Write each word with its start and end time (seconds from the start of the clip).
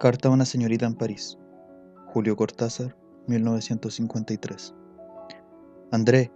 Carta 0.00 0.28
a 0.28 0.30
una 0.30 0.44
señorita 0.44 0.86
en 0.86 0.94
París. 0.94 1.38
Julio 2.12 2.36
Cortázar, 2.36 2.96
1953. 3.26 4.74
André, 5.90 6.30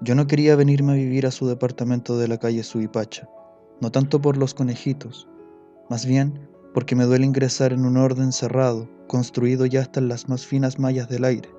yo 0.00 0.14
no 0.14 0.26
quería 0.26 0.56
venirme 0.56 0.92
a 0.92 0.96
vivir 0.96 1.26
a 1.26 1.30
su 1.30 1.46
departamento 1.46 2.18
de 2.18 2.28
la 2.28 2.38
calle 2.38 2.62
Suipacha, 2.62 3.28
no 3.80 3.92
tanto 3.92 4.20
por 4.20 4.36
los 4.36 4.54
conejitos, 4.54 5.28
más 5.90 6.06
bien 6.06 6.48
porque 6.72 6.96
me 6.96 7.04
duele 7.04 7.26
ingresar 7.26 7.72
en 7.72 7.84
un 7.84 7.96
orden 7.96 8.32
cerrado, 8.32 8.88
construido 9.06 9.66
ya 9.66 9.82
hasta 9.82 10.00
en 10.00 10.08
las 10.08 10.28
más 10.28 10.46
finas 10.46 10.78
mallas 10.78 11.08
del 11.08 11.24
aire, 11.24 11.50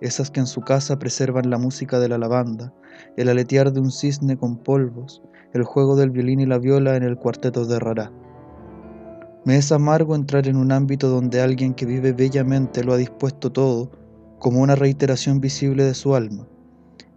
esas 0.00 0.30
que 0.30 0.40
en 0.40 0.46
su 0.46 0.60
casa 0.62 0.98
preservan 0.98 1.48
la 1.48 1.58
música 1.58 1.98
de 1.98 2.08
la 2.08 2.18
lavanda, 2.18 2.74
el 3.16 3.28
aletear 3.28 3.72
de 3.72 3.80
un 3.80 3.90
cisne 3.90 4.36
con 4.36 4.58
polvos, 4.58 5.22
el 5.52 5.62
juego 5.62 5.96
del 5.96 6.10
violín 6.10 6.40
y 6.40 6.46
la 6.46 6.58
viola 6.58 6.96
en 6.96 7.02
el 7.02 7.16
cuarteto 7.16 7.66
de 7.66 7.78
Rará 7.78 8.12
me 9.44 9.56
es 9.56 9.72
amargo 9.72 10.14
entrar 10.14 10.46
en 10.46 10.56
un 10.56 10.70
ámbito 10.70 11.08
donde 11.08 11.40
alguien 11.40 11.74
que 11.74 11.86
vive 11.86 12.12
bellamente 12.12 12.84
lo 12.84 12.92
ha 12.92 12.96
dispuesto 12.96 13.50
todo 13.50 13.90
como 14.38 14.60
una 14.60 14.74
reiteración 14.74 15.40
visible 15.40 15.84
de 15.84 15.94
su 15.94 16.14
alma. 16.14 16.46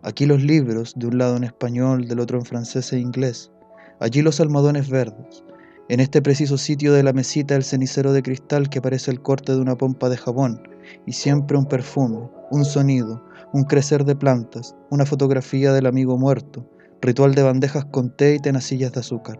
Aquí 0.01 0.25
los 0.25 0.43
libros, 0.43 0.93
de 0.95 1.07
un 1.07 1.17
lado 1.17 1.37
en 1.37 1.43
español, 1.43 2.07
del 2.07 2.19
otro 2.19 2.37
en 2.37 2.45
francés 2.45 2.93
e 2.93 2.99
inglés. 2.99 3.51
Allí 3.99 4.21
los 4.21 4.39
almohadones 4.39 4.89
verdes. 4.89 5.43
En 5.87 5.99
este 5.99 6.21
preciso 6.21 6.57
sitio 6.57 6.93
de 6.93 7.03
la 7.03 7.13
mesita 7.13 7.55
el 7.55 7.63
cenicero 7.63 8.11
de 8.11 8.23
cristal 8.23 8.69
que 8.69 8.81
parece 8.81 9.11
el 9.11 9.21
corte 9.21 9.53
de 9.53 9.61
una 9.61 9.75
pompa 9.75 10.09
de 10.09 10.17
jabón, 10.17 10.61
y 11.05 11.13
siempre 11.13 11.57
un 11.57 11.65
perfume, 11.65 12.29
un 12.51 12.65
sonido, 12.65 13.23
un 13.53 13.63
crecer 13.63 14.03
de 14.03 14.15
plantas, 14.15 14.75
una 14.89 15.05
fotografía 15.05 15.73
del 15.73 15.85
amigo 15.85 16.17
muerto, 16.17 16.67
ritual 17.01 17.35
de 17.35 17.43
bandejas 17.43 17.85
con 17.85 18.15
té 18.15 18.35
y 18.35 18.39
tenacillas 18.39 18.93
de 18.93 18.99
azúcar. 18.99 19.39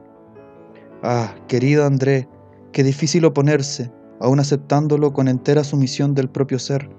Ah, 1.04 1.36
querido 1.48 1.86
André, 1.86 2.28
Qué 2.76 2.84
difícil 2.84 3.24
oponerse, 3.24 3.90
aun 4.20 4.42
aceptándolo 4.42 5.14
con 5.14 5.30
entera 5.30 5.64
sumisión 5.64 6.14
del 6.14 6.28
propio 6.28 6.60
ser, 6.60 6.90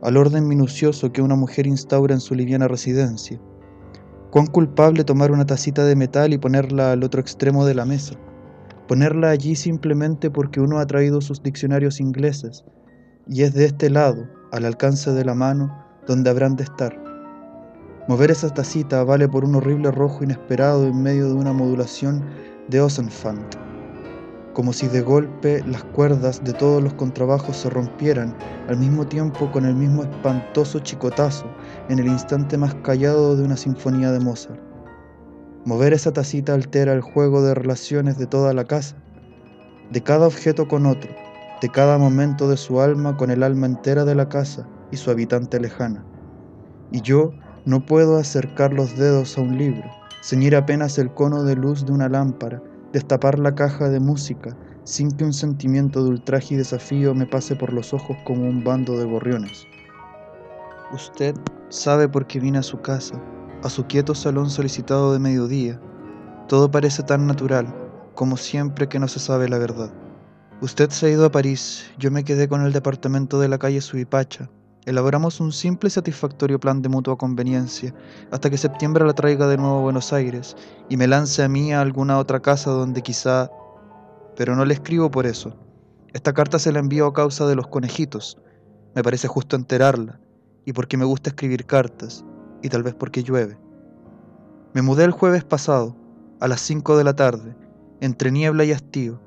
al 0.00 0.16
orden 0.16 0.48
minucioso 0.48 1.12
que 1.12 1.20
una 1.20 1.34
mujer 1.34 1.66
instaura 1.66 2.14
en 2.14 2.20
su 2.20 2.34
liviana 2.34 2.68
residencia. 2.68 3.38
Cuán 4.30 4.46
culpable 4.46 5.04
tomar 5.04 5.30
una 5.30 5.44
tacita 5.44 5.84
de 5.84 5.94
metal 5.94 6.32
y 6.32 6.38
ponerla 6.38 6.92
al 6.92 7.04
otro 7.04 7.20
extremo 7.20 7.66
de 7.66 7.74
la 7.74 7.84
mesa, 7.84 8.14
ponerla 8.88 9.28
allí 9.28 9.56
simplemente 9.56 10.30
porque 10.30 10.58
uno 10.58 10.78
ha 10.78 10.86
traído 10.86 11.20
sus 11.20 11.42
diccionarios 11.42 12.00
ingleses, 12.00 12.64
y 13.28 13.42
es 13.42 13.52
de 13.52 13.66
este 13.66 13.90
lado, 13.90 14.26
al 14.52 14.64
alcance 14.64 15.12
de 15.12 15.26
la 15.26 15.34
mano, 15.34 15.70
donde 16.06 16.30
habrán 16.30 16.56
de 16.56 16.64
estar. 16.64 16.98
Mover 18.08 18.30
esa 18.30 18.48
tacita 18.48 19.04
vale 19.04 19.28
por 19.28 19.44
un 19.44 19.56
horrible 19.56 19.90
rojo 19.90 20.24
inesperado 20.24 20.86
en 20.86 21.02
medio 21.02 21.28
de 21.28 21.34
una 21.34 21.52
modulación 21.52 22.24
de 22.70 22.80
Osenfant 22.80 23.65
como 24.56 24.72
si 24.72 24.88
de 24.88 25.02
golpe 25.02 25.62
las 25.66 25.84
cuerdas 25.84 26.42
de 26.42 26.54
todos 26.54 26.82
los 26.82 26.94
contrabajos 26.94 27.58
se 27.58 27.68
rompieran 27.68 28.34
al 28.68 28.78
mismo 28.78 29.06
tiempo 29.06 29.52
con 29.52 29.66
el 29.66 29.74
mismo 29.74 30.02
espantoso 30.02 30.78
chicotazo 30.78 31.44
en 31.90 31.98
el 31.98 32.06
instante 32.06 32.56
más 32.56 32.74
callado 32.76 33.36
de 33.36 33.44
una 33.44 33.58
sinfonía 33.58 34.10
de 34.12 34.20
Mozart. 34.20 34.58
Mover 35.66 35.92
esa 35.92 36.10
tacita 36.14 36.54
altera 36.54 36.94
el 36.94 37.02
juego 37.02 37.42
de 37.42 37.54
relaciones 37.54 38.16
de 38.16 38.26
toda 38.26 38.54
la 38.54 38.64
casa, 38.64 38.96
de 39.90 40.02
cada 40.02 40.26
objeto 40.26 40.66
con 40.66 40.86
otro, 40.86 41.10
de 41.60 41.68
cada 41.68 41.98
momento 41.98 42.48
de 42.48 42.56
su 42.56 42.80
alma 42.80 43.14
con 43.18 43.30
el 43.30 43.42
alma 43.42 43.66
entera 43.66 44.06
de 44.06 44.14
la 44.14 44.30
casa 44.30 44.66
y 44.90 44.96
su 44.96 45.10
habitante 45.10 45.60
lejana. 45.60 46.02
Y 46.90 47.02
yo 47.02 47.32
no 47.66 47.84
puedo 47.84 48.16
acercar 48.16 48.72
los 48.72 48.96
dedos 48.96 49.36
a 49.36 49.42
un 49.42 49.58
libro, 49.58 49.84
ceñir 50.22 50.56
apenas 50.56 50.96
el 50.96 51.12
cono 51.12 51.44
de 51.44 51.56
luz 51.56 51.84
de 51.84 51.92
una 51.92 52.08
lámpara, 52.08 52.62
destapar 52.96 53.38
la 53.38 53.54
caja 53.54 53.90
de 53.90 54.00
música 54.00 54.56
sin 54.84 55.10
que 55.10 55.24
un 55.24 55.34
sentimiento 55.34 56.02
de 56.02 56.08
ultraje 56.08 56.54
y 56.54 56.56
desafío 56.56 57.14
me 57.14 57.26
pase 57.26 57.54
por 57.54 57.74
los 57.74 57.92
ojos 57.92 58.16
como 58.24 58.48
un 58.48 58.64
bando 58.64 58.96
de 58.96 59.04
gorriones. 59.04 59.66
Usted 60.94 61.34
sabe 61.68 62.08
por 62.08 62.26
qué 62.26 62.40
vine 62.40 62.56
a 62.56 62.62
su 62.62 62.80
casa, 62.80 63.20
a 63.62 63.68
su 63.68 63.84
quieto 63.86 64.14
salón 64.14 64.48
solicitado 64.48 65.12
de 65.12 65.18
mediodía. 65.18 65.78
Todo 66.48 66.70
parece 66.70 67.02
tan 67.02 67.26
natural, 67.26 67.66
como 68.14 68.38
siempre 68.38 68.88
que 68.88 68.98
no 68.98 69.08
se 69.08 69.20
sabe 69.20 69.46
la 69.46 69.58
verdad. 69.58 69.92
Usted 70.62 70.88
se 70.88 71.04
ha 71.04 71.10
ido 71.10 71.26
a 71.26 71.30
París, 71.30 71.92
yo 71.98 72.10
me 72.10 72.24
quedé 72.24 72.48
con 72.48 72.62
el 72.62 72.72
departamento 72.72 73.38
de 73.38 73.48
la 73.48 73.58
calle 73.58 73.82
Suipacha, 73.82 74.48
Elaboramos 74.86 75.40
un 75.40 75.50
simple 75.50 75.88
y 75.88 75.90
satisfactorio 75.90 76.60
plan 76.60 76.80
de 76.80 76.88
mutua 76.88 77.18
conveniencia 77.18 77.92
hasta 78.30 78.48
que 78.48 78.56
septiembre 78.56 79.04
la 79.04 79.14
traiga 79.14 79.48
de 79.48 79.56
nuevo 79.56 79.78
a 79.78 79.82
Buenos 79.82 80.12
Aires 80.12 80.56
y 80.88 80.96
me 80.96 81.08
lance 81.08 81.42
a 81.42 81.48
mí 81.48 81.72
a 81.72 81.80
alguna 81.80 82.18
otra 82.18 82.40
casa 82.40 82.70
donde 82.70 83.02
quizá... 83.02 83.50
Pero 84.36 84.54
no 84.54 84.64
le 84.64 84.74
escribo 84.74 85.10
por 85.10 85.26
eso. 85.26 85.56
Esta 86.12 86.32
carta 86.32 86.60
se 86.60 86.70
la 86.70 86.78
envío 86.78 87.06
a 87.06 87.12
causa 87.12 87.48
de 87.48 87.56
los 87.56 87.66
conejitos. 87.66 88.38
Me 88.94 89.02
parece 89.02 89.26
justo 89.26 89.56
enterarla 89.56 90.20
y 90.64 90.72
porque 90.72 90.96
me 90.96 91.04
gusta 91.04 91.30
escribir 91.30 91.66
cartas 91.66 92.24
y 92.62 92.68
tal 92.68 92.84
vez 92.84 92.94
porque 92.94 93.24
llueve. 93.24 93.58
Me 94.72 94.82
mudé 94.82 95.02
el 95.02 95.10
jueves 95.10 95.42
pasado, 95.42 95.96
a 96.38 96.46
las 96.46 96.60
5 96.60 96.96
de 96.96 97.02
la 97.02 97.16
tarde, 97.16 97.56
entre 98.00 98.30
niebla 98.30 98.64
y 98.64 98.70
hastío. 98.70 99.20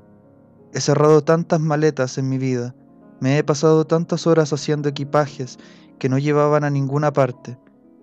He 0.73 0.79
cerrado 0.79 1.21
tantas 1.21 1.59
maletas 1.59 2.17
en 2.17 2.29
mi 2.29 2.37
vida 2.37 2.75
me 3.19 3.37
he 3.37 3.43
pasado 3.43 3.85
tantas 3.85 4.27
horas 4.27 4.53
haciendo 4.53 4.89
equipajes 4.89 5.57
que 5.97 6.09
no 6.09 6.17
llevaban 6.17 6.63
a 6.63 6.69
ninguna 6.69 7.11
parte, 7.11 7.57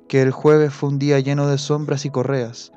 que 0.09 0.23
el 0.23 0.31
jueves 0.31 0.73
fue 0.73 0.91
un 0.91 0.99
día 0.99 1.19
lleno 1.21 1.47
de 1.47 1.59
sombras 1.59 2.05
y 2.05 2.11
correas, 2.11 2.73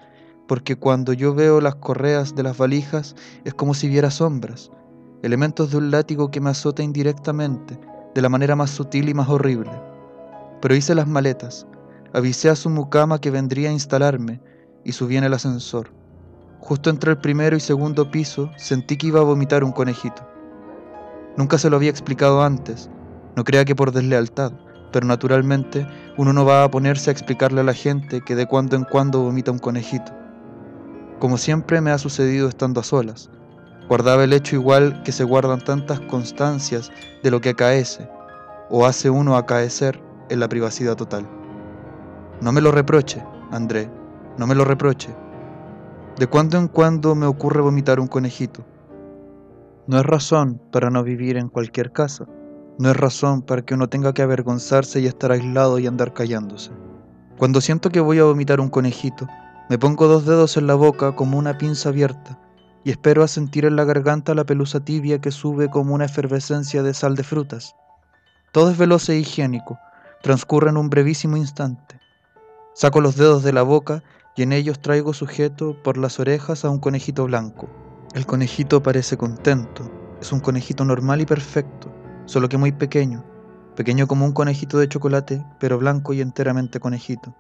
porque 0.48 0.76
cuando 0.76 1.14
yo 1.14 1.36
veo 1.36 1.62
las 1.62 1.76
correas 1.76 2.36
de 2.36 2.44
las 2.44 2.58
valijas 2.58 3.16
es 3.44 3.54
como 3.54 3.74
si 3.74 3.88
viera 3.88 4.10
sombras, 4.10 4.72
elementos 5.22 5.72
de 5.72 5.78
un 5.78 5.92
látigo 5.92 6.32
que 6.32 6.42
me 6.42 6.50
azota 6.50 6.82
indirectamente, 6.82 7.80
de 8.16 8.22
la 8.22 8.30
manera 8.30 8.56
más 8.56 8.70
sutil 8.70 9.10
y 9.10 9.14
más 9.14 9.30
horrible. 9.30 9.72
Pero 10.62 10.76
hice 10.76 10.96
las 10.96 11.08
maletas, 11.08 11.68
avisé 12.14 12.50
a 12.50 12.56
su 12.56 12.70
mucama 12.70 13.20
que 13.20 13.32
vendría 13.32 13.70
a 13.70 13.74
instalarme 13.74 14.42
y 14.84 14.94
subí 14.94 15.18
en 15.18 15.24
el 15.24 15.34
ascensor. 15.34 15.92
Justo 16.60 16.90
entre 16.90 17.12
el 17.12 17.18
primero 17.18 17.56
y 17.56 17.60
segundo 17.60 18.10
piso 18.12 18.50
sentí 18.58 18.98
que 18.98 19.08
iba 19.08 19.20
a 19.20 19.24
vomitar 19.24 19.64
un 19.64 19.72
conejito. 19.72 20.29
Nunca 21.40 21.58
se 21.58 21.70
lo 21.70 21.78
había 21.78 21.90
explicado 21.90 22.44
antes, 22.44 22.90
no 23.38 23.46
crea 23.46 23.64
que 23.64 23.74
por 23.74 23.94
deslealtad, 23.94 24.52
pero 24.92 25.08
naturalmente 25.08 25.88
uno 26.18 26.34
no 26.34 26.44
va 26.44 26.66
a 26.66 26.70
ponerse 26.70 27.10
a 27.10 27.14
explicarle 27.14 27.62
a 27.62 27.64
la 27.64 27.74
gente 27.74 28.20
que 28.20 28.36
de 28.36 28.46
cuando 28.46 28.76
en 28.76 28.84
cuando 28.84 29.22
vomita 29.22 29.50
un 29.50 29.60
conejito. 29.60 30.12
Como 31.18 31.38
siempre 31.38 31.80
me 31.80 31.92
ha 31.92 31.98
sucedido 31.98 32.50
estando 32.50 32.82
a 32.82 32.84
solas, 32.84 33.30
guardaba 33.88 34.26
el 34.26 34.34
hecho 34.34 34.58
igual 34.58 35.02
que 35.04 35.14
se 35.14 35.24
guardan 35.24 35.64
tantas 35.64 36.02
constancias 36.02 36.92
de 37.24 37.32
lo 37.32 37.40
que 37.40 37.52
acaece, 37.52 38.10
o 38.70 38.86
hace 38.86 39.10
uno 39.10 39.38
acaecer 39.38 39.98
en 40.28 40.42
la 40.42 40.50
privacidad 40.50 40.98
total. 40.98 41.26
No 42.42 42.52
me 42.52 42.60
lo 42.60 42.74
reproche, 42.74 43.24
André, 43.50 43.90
no 44.38 44.46
me 44.46 44.56
lo 44.56 44.66
reproche. 44.66 45.16
De 46.18 46.28
cuando 46.28 46.58
en 46.58 46.68
cuando 46.68 47.16
me 47.16 47.28
ocurre 47.28 47.62
vomitar 47.62 48.02
un 48.02 48.08
conejito 48.08 48.66
no 49.90 49.98
es 49.98 50.06
razón 50.06 50.62
para 50.72 50.92
no 50.92 51.04
vivir 51.04 51.36
en 51.36 51.50
cualquier 51.50 51.92
casa. 51.92 52.28
No 52.78 52.92
es 52.92 52.96
razón 52.96 53.42
para 53.42 53.64
que 53.64 53.74
uno 53.74 53.90
tenga 53.90 54.14
que 54.14 54.22
avergonzarse 54.22 55.00
y 55.02 55.08
estar 55.08 55.32
aislado 55.32 55.80
y 55.80 55.88
andar 55.88 56.14
callándose. 56.14 56.70
Cuando 57.40 57.60
siento 57.60 57.90
que 57.90 58.00
voy 58.00 58.20
a 58.20 58.26
vomitar 58.26 58.60
un 58.60 58.70
conejito, 58.70 59.28
me 59.68 59.80
pongo 59.80 60.08
dos 60.08 60.28
dedos 60.28 60.58
en 60.58 60.68
la 60.68 60.76
boca 60.76 61.16
como 61.16 61.40
una 61.40 61.58
pinza 61.58 61.90
abierta 61.90 62.40
y 62.84 62.92
espero 62.92 63.24
a 63.24 63.28
sentir 63.28 63.66
en 63.66 63.76
la 63.76 63.84
garganta 63.84 64.36
la 64.36 64.44
pelusa 64.44 64.80
tibia 64.80 65.22
que 65.22 65.32
sube 65.32 65.72
como 65.72 65.96
una 65.96 66.06
efervescencia 66.06 66.84
de 66.84 66.94
sal 66.94 67.16
de 67.16 67.24
frutas. 67.24 67.76
Todo 68.52 68.70
es 68.70 68.78
veloz 68.78 69.10
e 69.10 69.18
higiénico, 69.18 69.80
transcurre 70.22 70.70
en 70.70 70.78
un 70.78 70.92
brevísimo 70.92 71.36
instante. 71.36 72.00
Saco 72.76 73.02
los 73.02 73.16
dedos 73.16 73.42
de 73.42 73.54
la 73.54 73.64
boca 73.64 74.04
y 74.36 74.44
en 74.44 74.54
ellos 74.54 74.84
traigo 74.84 75.14
sujeto 75.14 75.82
por 75.82 75.98
las 75.98 76.20
orejas 76.20 76.64
a 76.64 76.70
un 76.70 76.78
conejito 76.78 77.26
blanco. 77.26 77.89
El 78.16 78.26
conejito 78.26 78.82
parece 78.82 79.18
contento. 79.18 79.92
Es 80.20 80.32
un 80.32 80.40
conejito 80.40 80.84
normal 80.84 81.22
y 81.22 81.28
perfecto, 81.28 81.94
solo 82.26 82.50
que 82.50 82.58
muy 82.58 82.72
pequeño. 82.72 83.24
Pequeño 83.76 84.08
como 84.08 84.26
un 84.26 84.32
conejito 84.32 84.80
de 84.80 84.90
chocolate, 84.90 85.46
pero 85.60 85.78
blanco 85.78 86.14
y 86.14 86.22
enteramente 86.22 86.80
conejito. 86.80 87.36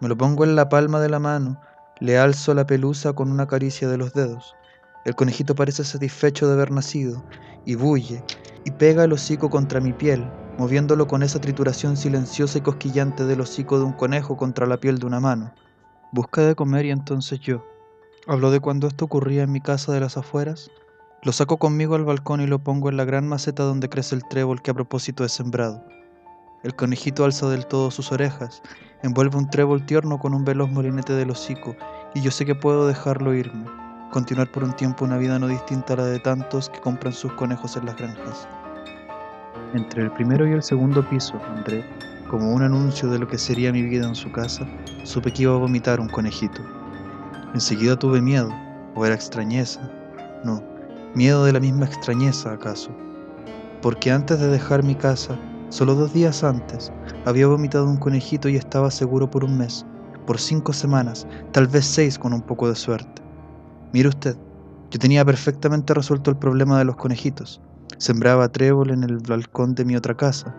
Me 0.00 0.08
lo 0.08 0.16
pongo 0.18 0.42
en 0.42 0.56
la 0.56 0.68
palma 0.68 0.98
de 0.98 1.08
la 1.08 1.20
mano, 1.20 1.60
le 2.00 2.18
alzo 2.18 2.54
la 2.54 2.66
pelusa 2.66 3.12
con 3.12 3.30
una 3.30 3.46
caricia 3.46 3.88
de 3.88 3.96
los 3.96 4.12
dedos. 4.14 4.56
El 5.04 5.14
conejito 5.14 5.54
parece 5.54 5.84
satisfecho 5.84 6.48
de 6.48 6.54
haber 6.54 6.72
nacido, 6.72 7.24
y 7.64 7.76
bulle, 7.76 8.24
y 8.64 8.72
pega 8.72 9.04
el 9.04 9.12
hocico 9.12 9.48
contra 9.48 9.80
mi 9.80 9.92
piel, 9.92 10.28
moviéndolo 10.58 11.06
con 11.06 11.22
esa 11.22 11.40
trituración 11.40 11.96
silenciosa 11.96 12.58
y 12.58 12.62
cosquillante 12.62 13.24
del 13.26 13.42
hocico 13.42 13.78
de 13.78 13.84
un 13.84 13.92
conejo 13.92 14.36
contra 14.36 14.66
la 14.66 14.78
piel 14.78 14.98
de 14.98 15.06
una 15.06 15.20
mano. 15.20 15.54
Busca 16.10 16.42
de 16.42 16.56
comer 16.56 16.86
y 16.86 16.90
entonces 16.90 17.38
yo, 17.38 17.64
Habló 18.26 18.50
de 18.50 18.60
cuando 18.60 18.86
esto 18.86 19.04
ocurría 19.04 19.42
en 19.42 19.52
mi 19.52 19.60
casa 19.60 19.92
de 19.92 20.00
las 20.00 20.16
afueras. 20.16 20.70
Lo 21.22 21.32
saco 21.32 21.58
conmigo 21.58 21.94
al 21.94 22.06
balcón 22.06 22.40
y 22.40 22.46
lo 22.46 22.58
pongo 22.58 22.88
en 22.88 22.96
la 22.96 23.04
gran 23.04 23.28
maceta 23.28 23.64
donde 23.64 23.90
crece 23.90 24.14
el 24.14 24.24
trébol 24.26 24.62
que 24.62 24.70
a 24.70 24.74
propósito 24.74 25.26
he 25.26 25.28
sembrado. 25.28 25.84
El 26.62 26.74
conejito 26.74 27.26
alza 27.26 27.50
del 27.50 27.66
todo 27.66 27.90
sus 27.90 28.12
orejas, 28.12 28.62
envuelve 29.02 29.36
un 29.36 29.50
trébol 29.50 29.84
tierno 29.84 30.18
con 30.18 30.32
un 30.32 30.42
veloz 30.42 30.70
molinete 30.70 31.12
del 31.12 31.32
hocico, 31.32 31.76
y 32.14 32.22
yo 32.22 32.30
sé 32.30 32.46
que 32.46 32.54
puedo 32.54 32.86
dejarlo 32.86 33.34
irme, 33.34 33.66
continuar 34.10 34.50
por 34.50 34.64
un 34.64 34.72
tiempo 34.74 35.04
una 35.04 35.18
vida 35.18 35.38
no 35.38 35.46
distinta 35.46 35.92
a 35.92 35.96
la 35.96 36.06
de 36.06 36.18
tantos 36.18 36.70
que 36.70 36.80
compran 36.80 37.12
sus 37.12 37.32
conejos 37.34 37.76
en 37.76 37.84
las 37.84 37.96
granjas. 37.96 38.48
Entre 39.74 40.02
el 40.02 40.10
primero 40.12 40.48
y 40.48 40.52
el 40.52 40.62
segundo 40.62 41.06
piso, 41.10 41.38
André, 41.54 41.84
como 42.30 42.54
un 42.54 42.62
anuncio 42.62 43.10
de 43.10 43.18
lo 43.18 43.28
que 43.28 43.36
sería 43.36 43.70
mi 43.70 43.82
vida 43.82 44.08
en 44.08 44.14
su 44.14 44.32
casa, 44.32 44.66
supe 45.02 45.30
que 45.30 45.42
iba 45.42 45.52
a 45.52 45.58
vomitar 45.58 46.00
un 46.00 46.08
conejito. 46.08 46.62
Enseguida 47.54 47.96
tuve 47.96 48.20
miedo, 48.20 48.50
o 48.96 49.06
era 49.06 49.14
extrañeza, 49.14 49.80
no, 50.42 50.60
miedo 51.14 51.44
de 51.44 51.52
la 51.52 51.60
misma 51.60 51.86
extrañeza 51.86 52.52
acaso, 52.52 52.90
porque 53.80 54.10
antes 54.10 54.40
de 54.40 54.48
dejar 54.48 54.82
mi 54.82 54.96
casa, 54.96 55.38
solo 55.68 55.94
dos 55.94 56.12
días 56.12 56.42
antes, 56.42 56.92
había 57.24 57.46
vomitado 57.46 57.88
un 57.88 57.96
conejito 57.96 58.48
y 58.48 58.56
estaba 58.56 58.90
seguro 58.90 59.30
por 59.30 59.44
un 59.44 59.56
mes, 59.56 59.86
por 60.26 60.40
cinco 60.40 60.72
semanas, 60.72 61.28
tal 61.52 61.68
vez 61.68 61.86
seis 61.86 62.18
con 62.18 62.32
un 62.32 62.42
poco 62.42 62.68
de 62.68 62.74
suerte. 62.74 63.22
Mire 63.92 64.08
usted, 64.08 64.36
yo 64.90 64.98
tenía 64.98 65.24
perfectamente 65.24 65.94
resuelto 65.94 66.32
el 66.32 66.36
problema 66.36 66.78
de 66.78 66.86
los 66.86 66.96
conejitos. 66.96 67.60
Sembraba 67.98 68.48
trébol 68.48 68.90
en 68.90 69.04
el 69.04 69.18
balcón 69.18 69.76
de 69.76 69.84
mi 69.84 69.94
otra 69.94 70.16
casa. 70.16 70.52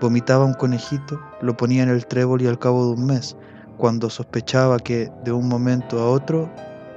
Vomitaba 0.00 0.46
un 0.46 0.54
conejito, 0.54 1.20
lo 1.42 1.56
ponía 1.58 1.82
en 1.82 1.90
el 1.90 2.06
trébol 2.06 2.40
y 2.40 2.46
al 2.46 2.58
cabo 2.58 2.86
de 2.86 2.92
un 2.92 3.06
mes, 3.06 3.36
cuando 3.82 4.10
sospechaba 4.10 4.78
que 4.78 5.10
de 5.24 5.32
un 5.32 5.48
momento 5.48 5.98
a 5.98 6.08
otro, 6.08 6.48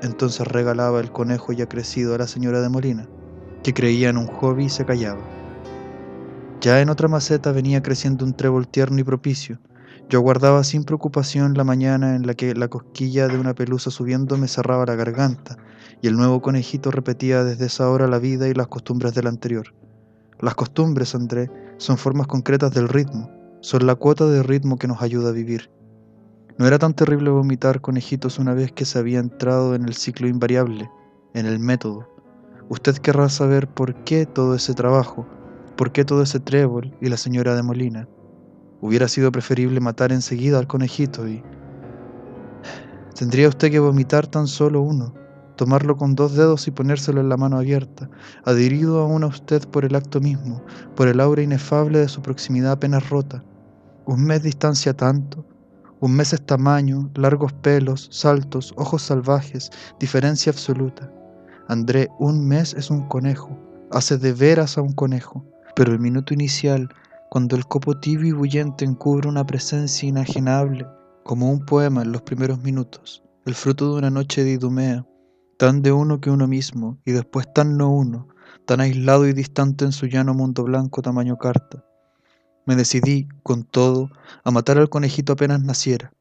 entonces 0.03 0.47
regalaba 0.47 0.99
el 0.99 1.11
conejo 1.11 1.51
ya 1.51 1.67
crecido 1.67 2.13
a 2.13 2.19
la 2.19 2.27
señora 2.27 2.61
de 2.61 2.69
Molina, 2.69 3.09
que 3.63 3.73
creía 3.73 4.09
en 4.09 4.17
un 4.17 4.27
hobby 4.27 4.65
y 4.65 4.69
se 4.69 4.85
callaba. 4.85 5.21
Ya 6.61 6.81
en 6.81 6.89
otra 6.89 7.07
maceta 7.07 7.51
venía 7.51 7.81
creciendo 7.81 8.23
un 8.23 8.35
trébol 8.35 8.67
tierno 8.67 8.99
y 8.99 9.03
propicio, 9.03 9.57
yo 10.09 10.19
aguardaba 10.19 10.63
sin 10.63 10.83
preocupación 10.83 11.55
la 11.55 11.63
mañana 11.63 12.15
en 12.15 12.27
la 12.27 12.35
que 12.35 12.53
la 12.53 12.67
cosquilla 12.67 13.27
de 13.29 13.39
una 13.39 13.55
pelusa 13.55 13.89
subiendo 13.89 14.37
me 14.37 14.47
cerraba 14.47 14.85
la 14.85 14.93
garganta, 14.93 15.57
y 16.03 16.07
el 16.07 16.15
nuevo 16.15 16.43
conejito 16.43 16.91
repetía 16.91 17.43
desde 17.43 17.65
esa 17.65 17.89
hora 17.89 18.05
la 18.05 18.19
vida 18.19 18.47
y 18.47 18.53
las 18.53 18.67
costumbres 18.67 19.15
del 19.15 19.25
anterior. 19.25 19.73
Las 20.39 20.53
costumbres, 20.53 21.15
André, 21.15 21.49
son 21.77 21.97
formas 21.97 22.27
concretas 22.27 22.71
del 22.75 22.89
ritmo, 22.89 23.31
son 23.61 23.87
la 23.87 23.95
cuota 23.95 24.27
de 24.27 24.43
ritmo 24.43 24.77
que 24.77 24.87
nos 24.87 25.01
ayuda 25.01 25.29
a 25.29 25.31
vivir. 25.31 25.71
No 26.57 26.65
era 26.65 26.79
tan 26.79 26.93
terrible 26.93 27.31
vomitar 27.31 27.81
conejitos 27.81 28.39
una 28.39 28.53
vez 28.53 28.71
que 28.71 28.85
se 28.85 28.97
había 28.97 29.19
entrado 29.19 29.75
en 29.75 29.83
el 29.83 29.93
ciclo 29.93 30.29
invariable, 30.29 30.89
en 31.33 31.45
el 31.45 31.59
método. 31.59 32.07
Usted 32.69 32.95
querrá 32.97 33.27
saber 33.27 33.67
por 33.67 33.93
qué 34.05 34.25
todo 34.25 34.55
ese 34.55 34.73
trabajo, 34.73 35.27
por 35.75 35.91
qué 35.91 36.05
todo 36.05 36.23
ese 36.23 36.39
trébol 36.39 36.95
y 37.01 37.09
la 37.09 37.17
señora 37.17 37.55
de 37.55 37.63
Molina. 37.63 38.07
Hubiera 38.79 39.09
sido 39.09 39.33
preferible 39.33 39.81
matar 39.81 40.13
enseguida 40.13 40.57
al 40.57 40.67
conejito 40.67 41.27
y... 41.27 41.43
Tendría 43.15 43.49
usted 43.49 43.69
que 43.69 43.79
vomitar 43.79 44.25
tan 44.25 44.47
solo 44.47 44.81
uno, 44.81 45.13
tomarlo 45.57 45.97
con 45.97 46.15
dos 46.15 46.35
dedos 46.35 46.67
y 46.67 46.71
ponérselo 46.71 47.19
en 47.19 47.27
la 47.27 47.37
mano 47.37 47.57
abierta, 47.57 48.09
adherido 48.45 49.01
aún 49.01 49.23
a 49.23 49.27
usted 49.27 49.67
por 49.67 49.83
el 49.83 49.95
acto 49.95 50.21
mismo, 50.21 50.63
por 50.95 51.09
el 51.09 51.19
aura 51.19 51.41
inefable 51.41 51.99
de 51.99 52.07
su 52.07 52.21
proximidad 52.21 52.71
apenas 52.71 53.09
rota. 53.09 53.43
Un 54.05 54.23
mes 54.23 54.43
distancia 54.43 54.93
tanto, 54.95 55.45
un 56.05 56.15
mes 56.15 56.33
es 56.33 56.45
tamaño, 56.45 57.09
largos 57.15 57.51
pelos, 57.51 58.09
saltos, 58.11 58.75
ojos 58.77 59.01
salvajes, 59.01 59.71
diferencia 59.99 60.51
absoluta. 60.51 61.11
André, 61.67 62.09
un 62.19 62.47
mes 62.47 62.75
es 62.75 62.91
un 62.91 63.07
conejo, 63.07 63.57
hace 63.89 64.19
de 64.19 64.31
veras 64.31 64.77
a 64.77 64.83
un 64.83 64.93
conejo, 64.93 65.43
pero 65.75 65.91
el 65.91 65.99
minuto 65.99 66.35
inicial, 66.35 66.89
cuando 67.31 67.55
el 67.55 67.65
copo 67.65 67.99
tibio 67.99 68.27
y 68.27 68.31
bullente 68.33 68.85
encubre 68.85 69.27
una 69.27 69.47
presencia 69.47 70.07
inajenable, 70.07 70.85
como 71.23 71.49
un 71.49 71.65
poema 71.65 72.03
en 72.03 72.11
los 72.11 72.21
primeros 72.21 72.61
minutos, 72.61 73.23
el 73.47 73.55
fruto 73.55 73.91
de 73.91 73.97
una 73.97 74.11
noche 74.11 74.43
de 74.43 74.51
idumea, 74.51 75.07
tan 75.57 75.81
de 75.81 75.91
uno 75.91 76.21
que 76.21 76.29
uno 76.29 76.47
mismo, 76.47 76.99
y 77.03 77.13
después 77.13 77.51
tan 77.51 77.77
no 77.77 77.89
uno, 77.89 78.27
tan 78.67 78.79
aislado 78.79 79.27
y 79.27 79.33
distante 79.33 79.85
en 79.85 79.91
su 79.91 80.05
llano 80.05 80.35
mundo 80.35 80.65
blanco 80.65 81.01
tamaño 81.01 81.39
carta. 81.39 81.83
Me 82.65 82.75
decidí, 82.75 83.27
con 83.43 83.63
todo, 83.63 84.09
a 84.43 84.51
matar 84.51 84.77
al 84.77 84.89
conejito 84.89 85.33
apenas 85.33 85.61
naciera. 85.61 86.13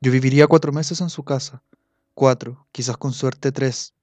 Yo 0.00 0.10
viviría 0.10 0.46
cuatro 0.46 0.72
meses 0.72 1.00
en 1.00 1.10
su 1.10 1.22
casa, 1.24 1.62
cuatro, 2.14 2.66
quizás 2.72 2.96
con 2.96 3.12
suerte 3.12 3.52
tres, 3.52 3.94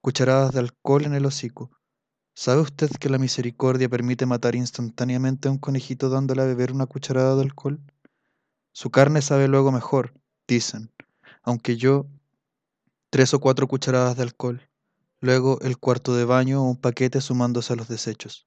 cucharadas 0.00 0.52
de 0.52 0.60
alcohol 0.60 1.04
en 1.04 1.14
el 1.14 1.26
hocico, 1.26 1.70
¿Sabe 2.34 2.62
usted 2.62 2.90
que 2.98 3.10
la 3.10 3.18
misericordia 3.18 3.90
permite 3.90 4.24
matar 4.24 4.54
instantáneamente 4.54 5.48
a 5.48 5.50
un 5.50 5.58
conejito 5.58 6.08
dándole 6.08 6.40
a 6.40 6.46
beber 6.46 6.72
una 6.72 6.86
cucharada 6.86 7.36
de 7.36 7.42
alcohol? 7.42 7.78
Su 8.72 8.90
carne 8.90 9.20
sabe 9.20 9.48
luego 9.48 9.70
mejor, 9.70 10.14
dicen, 10.48 10.90
aunque 11.42 11.76
yo 11.76 12.06
tres 13.10 13.34
o 13.34 13.40
cuatro 13.40 13.68
cucharadas 13.68 14.16
de 14.16 14.22
alcohol, 14.22 14.62
luego 15.20 15.60
el 15.60 15.76
cuarto 15.76 16.16
de 16.16 16.24
baño 16.24 16.62
o 16.62 16.70
un 16.70 16.76
paquete 16.76 17.20
sumándose 17.20 17.74
a 17.74 17.76
los 17.76 17.88
desechos. 17.88 18.46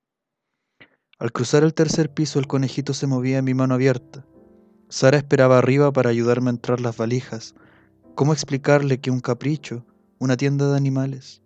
Al 1.17 1.31
cruzar 1.31 1.63
el 1.63 1.73
tercer 1.73 2.13
piso 2.13 2.39
el 2.39 2.47
conejito 2.47 2.93
se 2.93 3.07
movía 3.07 3.37
en 3.37 3.45
mi 3.45 3.53
mano 3.53 3.73
abierta. 3.73 4.25
Sara 4.89 5.17
esperaba 5.17 5.57
arriba 5.57 5.91
para 5.93 6.09
ayudarme 6.09 6.49
a 6.49 6.53
entrar 6.53 6.81
las 6.81 6.97
valijas. 6.97 7.55
¿Cómo 8.15 8.33
explicarle 8.33 8.99
que 8.99 9.11
un 9.11 9.21
capricho, 9.21 9.85
una 10.19 10.37
tienda 10.37 10.69
de 10.69 10.77
animales, 10.77 11.41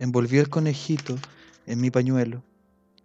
Envolví 0.00 0.38
el 0.38 0.48
conejito 0.48 1.16
en 1.66 1.78
mi 1.78 1.90
pañuelo. 1.90 2.42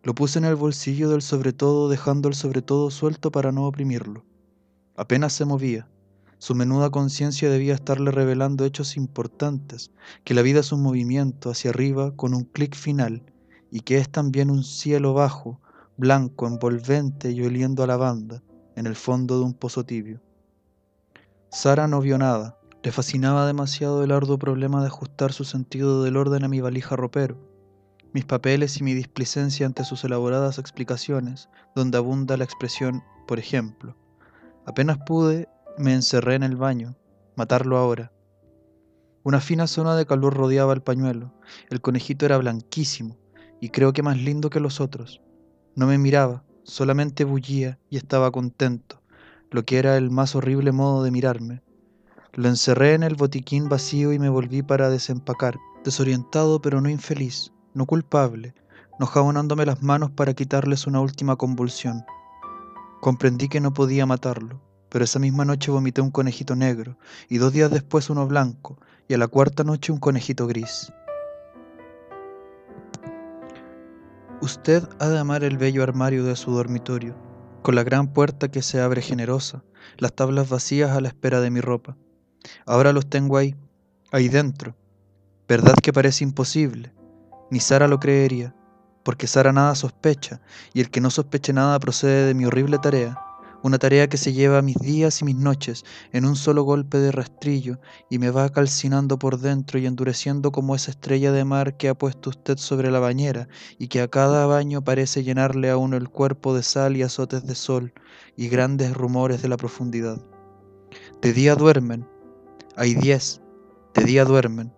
Lo 0.02 0.16
puse 0.16 0.40
en 0.40 0.46
el 0.46 0.56
bolsillo 0.56 1.10
del 1.10 1.22
sobre 1.22 1.52
todo, 1.52 1.90
dejando 1.90 2.30
el 2.30 2.36
sobre 2.36 2.62
todo 2.62 2.90
suelto 2.90 3.34
para 3.34 3.52
no 3.52 3.66
oprimirlo. 3.66 4.24
Apenas 4.96 5.34
se 5.34 5.44
movía. 5.44 5.90
Su 6.38 6.56
menuda 6.56 6.92
conciencia 6.92 7.50
debía 7.50 7.74
estarle 7.74 8.12
revelando 8.12 8.64
hechos 8.64 8.96
importantes, 8.96 9.92
que 10.24 10.34
la 10.34 10.42
vida 10.42 10.62
es 10.62 10.72
un 10.72 10.84
movimiento 10.84 11.50
hacia 11.50 11.72
arriba 11.72 12.16
con 12.16 12.34
un 12.34 12.46
clic 12.46 12.76
final, 12.76 13.24
y 13.76 13.82
que 13.82 13.98
es 13.98 14.10
también 14.10 14.50
un 14.50 14.64
cielo 14.64 15.14
bajo, 15.14 15.60
blanco, 15.98 16.48
envolvente 16.48 17.32
y 17.32 17.44
oliendo 17.44 17.84
a 17.84 17.88
lavanda, 17.88 18.42
en 18.78 18.88
el 18.88 18.96
fondo 18.96 19.38
de 19.38 19.44
un 19.44 19.54
pozo 19.54 19.84
tibio. 19.84 20.22
Sara 21.50 21.86
no 21.86 22.00
vio 22.00 22.18
nada, 22.18 22.58
le 22.84 22.94
fascinaba 22.94 23.46
demasiado 23.46 24.02
el 24.02 24.14
arduo 24.14 24.40
problema 24.40 24.80
de 24.80 24.88
ajustar 24.88 25.34
su 25.34 25.44
sentido 25.44 26.04
del 26.04 26.16
orden 26.16 26.46
a 26.46 26.48
mi 26.48 26.62
valija 26.62 26.96
ropero, 26.96 27.38
mis 28.14 28.24
papeles 28.24 28.80
y 28.80 28.84
mi 28.84 28.94
displicencia 28.94 29.66
ante 29.66 29.84
sus 29.84 30.06
elaboradas 30.06 30.58
explicaciones, 30.58 31.50
donde 31.76 31.98
abunda 31.98 32.38
la 32.38 32.46
expresión 32.46 33.04
por 33.28 33.40
ejemplo. 33.40 33.98
Apenas 34.66 35.00
pude, 35.06 35.50
me 35.78 35.94
encerré 35.94 36.36
en 36.36 36.44
el 36.44 36.56
baño, 36.56 36.96
matarlo 37.36 37.76
ahora. 37.76 38.14
Una 39.24 39.42
fina 39.42 39.68
zona 39.68 39.98
de 39.98 40.06
calor 40.06 40.34
rodeaba 40.34 40.72
el 40.72 40.82
pañuelo, 40.82 41.34
el 41.70 41.82
conejito 41.82 42.26
era 42.26 42.38
blanquísimo, 42.38 43.18
y 43.60 43.70
creo 43.70 43.94
que 43.94 44.04
más 44.04 44.18
lindo 44.18 44.50
que 44.50 44.60
los 44.60 44.82
otros. 44.82 45.22
No 45.76 45.88
me 45.88 45.98
miraba, 45.98 46.44
solamente 46.64 47.24
bullía 47.24 47.80
y 47.90 47.98
estaba 47.98 48.32
contento, 48.32 49.02
lo 49.52 49.64
que 49.64 49.78
era 49.78 49.98
el 49.98 50.10
más 50.10 50.36
horrible 50.36 50.72
modo 50.72 51.04
de 51.04 51.12
mirarme, 51.12 51.62
lo 52.38 52.50
encerré 52.50 52.96
en 52.96 53.04
el 53.04 53.16
botiquín 53.16 53.70
vacío 53.70 54.12
y 54.12 54.20
me 54.20 54.28
volví 54.28 54.62
para 54.62 54.90
desempacar, 54.90 55.56
desorientado 55.86 56.62
pero 56.62 56.82
no 56.82 56.90
infeliz, 56.90 57.54
no 57.74 57.86
culpable, 57.86 58.54
no 59.00 59.06
jabonándome 59.06 59.66
las 59.66 59.82
manos 59.82 60.12
para 60.12 60.34
quitarles 60.34 60.86
una 60.86 61.00
última 61.00 61.38
convulsión. 61.38 62.04
Comprendí 63.00 63.48
que 63.48 63.62
no 63.62 63.74
podía 63.74 64.06
matarlo, 64.06 64.62
pero 64.90 65.06
esa 65.06 65.18
misma 65.18 65.46
noche 65.46 65.72
vomité 65.72 66.02
un 66.02 66.12
conejito 66.12 66.58
negro, 66.58 66.98
y 67.30 67.38
dos 67.38 67.54
días 67.54 67.72
después 67.72 68.10
uno 68.10 68.28
blanco, 68.28 68.80
y 69.08 69.14
a 69.14 69.18
la 69.18 69.30
cuarta 69.30 69.64
noche 69.64 69.94
un 69.94 70.00
conejito 70.00 70.46
gris. 70.46 70.92
Usted 74.46 74.88
ha 75.00 75.10
de 75.10 75.18
amar 75.18 75.44
el 75.44 75.58
bello 75.58 75.82
armario 75.82 76.24
de 76.24 76.36
su 76.36 76.52
dormitorio, 76.52 77.16
con 77.64 77.74
la 77.74 77.82
gran 77.82 78.14
puerta 78.14 78.52
que 78.52 78.62
se 78.62 78.80
abre 78.80 79.02
generosa, 79.02 79.64
las 79.98 80.14
tablas 80.14 80.50
vacías 80.50 80.92
a 80.92 81.02
la 81.02 81.08
espera 81.08 81.42
de 81.42 81.50
mi 81.50 81.62
ropa. 81.62 81.98
Ahora 82.68 82.94
los 82.94 83.10
tengo 83.10 83.38
ahí, 83.38 83.56
ahí 84.12 84.30
dentro. 84.30 84.76
¿Verdad 85.48 85.74
que 85.82 85.92
parece 85.92 86.24
imposible? 86.24 86.94
Ni 87.50 87.60
Sara 87.60 87.88
lo 87.88 88.00
creería, 88.00 88.56
porque 89.02 89.26
Sara 89.26 89.52
nada 89.52 89.74
sospecha, 89.74 90.42
y 90.76 90.82
el 90.82 90.92
que 90.92 91.02
no 91.02 91.10
sospeche 91.10 91.52
nada 91.52 91.80
procede 91.80 92.28
de 92.28 92.36
mi 92.36 92.46
horrible 92.46 92.78
tarea, 92.78 93.20
una 93.66 93.80
tarea 93.80 94.08
que 94.08 94.18
se 94.18 94.32
lleva 94.32 94.62
mis 94.62 94.78
días 94.78 95.24
y 95.24 95.26
mis 95.26 95.36
noches 95.36 95.86
en 96.14 96.26
un 96.26 96.36
solo 96.36 96.62
golpe 96.62 97.00
de 97.00 97.12
rastrillo 97.12 97.80
y 98.12 98.20
me 98.20 98.30
va 98.30 98.50
calcinando 98.50 99.18
por 99.18 99.40
dentro 99.40 99.80
y 99.80 99.88
endureciendo 99.88 100.52
como 100.52 100.76
esa 100.76 100.92
estrella 100.92 101.32
de 101.32 101.46
mar 101.46 101.76
que 101.76 101.90
ha 101.90 101.96
puesto 101.96 102.30
usted 102.30 102.60
sobre 102.60 102.92
la 102.92 103.00
bañera 103.00 103.48
y 103.80 103.88
que 103.88 104.02
a 104.02 104.08
cada 104.08 104.46
baño 104.46 104.84
parece 104.84 105.24
llenarle 105.24 105.72
a 105.72 105.78
uno 105.78 105.98
el 105.98 106.10
cuerpo 106.10 106.54
de 106.54 106.62
sal 106.62 106.96
y 106.96 107.02
azotes 107.02 107.48
de 107.48 107.56
sol 107.56 107.92
y 108.38 108.50
grandes 108.50 108.94
rumores 108.94 109.42
de 109.42 109.50
la 109.50 109.58
profundidad. 109.58 110.22
De 111.24 111.34
día 111.34 111.56
duermen, 111.56 112.08
hay 112.78 112.94
diez, 112.94 113.42
de 113.96 114.04
día 114.04 114.26
duermen, 114.26 114.72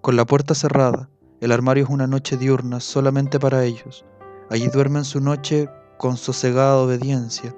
con 0.00 0.14
la 0.14 0.24
puerta 0.24 0.54
cerrada, 0.54 1.10
el 1.40 1.50
armario 1.50 1.82
es 1.82 1.90
una 1.90 2.06
noche 2.06 2.36
diurna 2.36 2.78
solamente 2.78 3.40
para 3.40 3.64
ellos. 3.64 4.04
Allí 4.48 4.68
duermen 4.68 5.04
su 5.04 5.20
noche 5.20 5.68
con 5.98 6.16
sosegada 6.16 6.76
obediencia. 6.76 7.52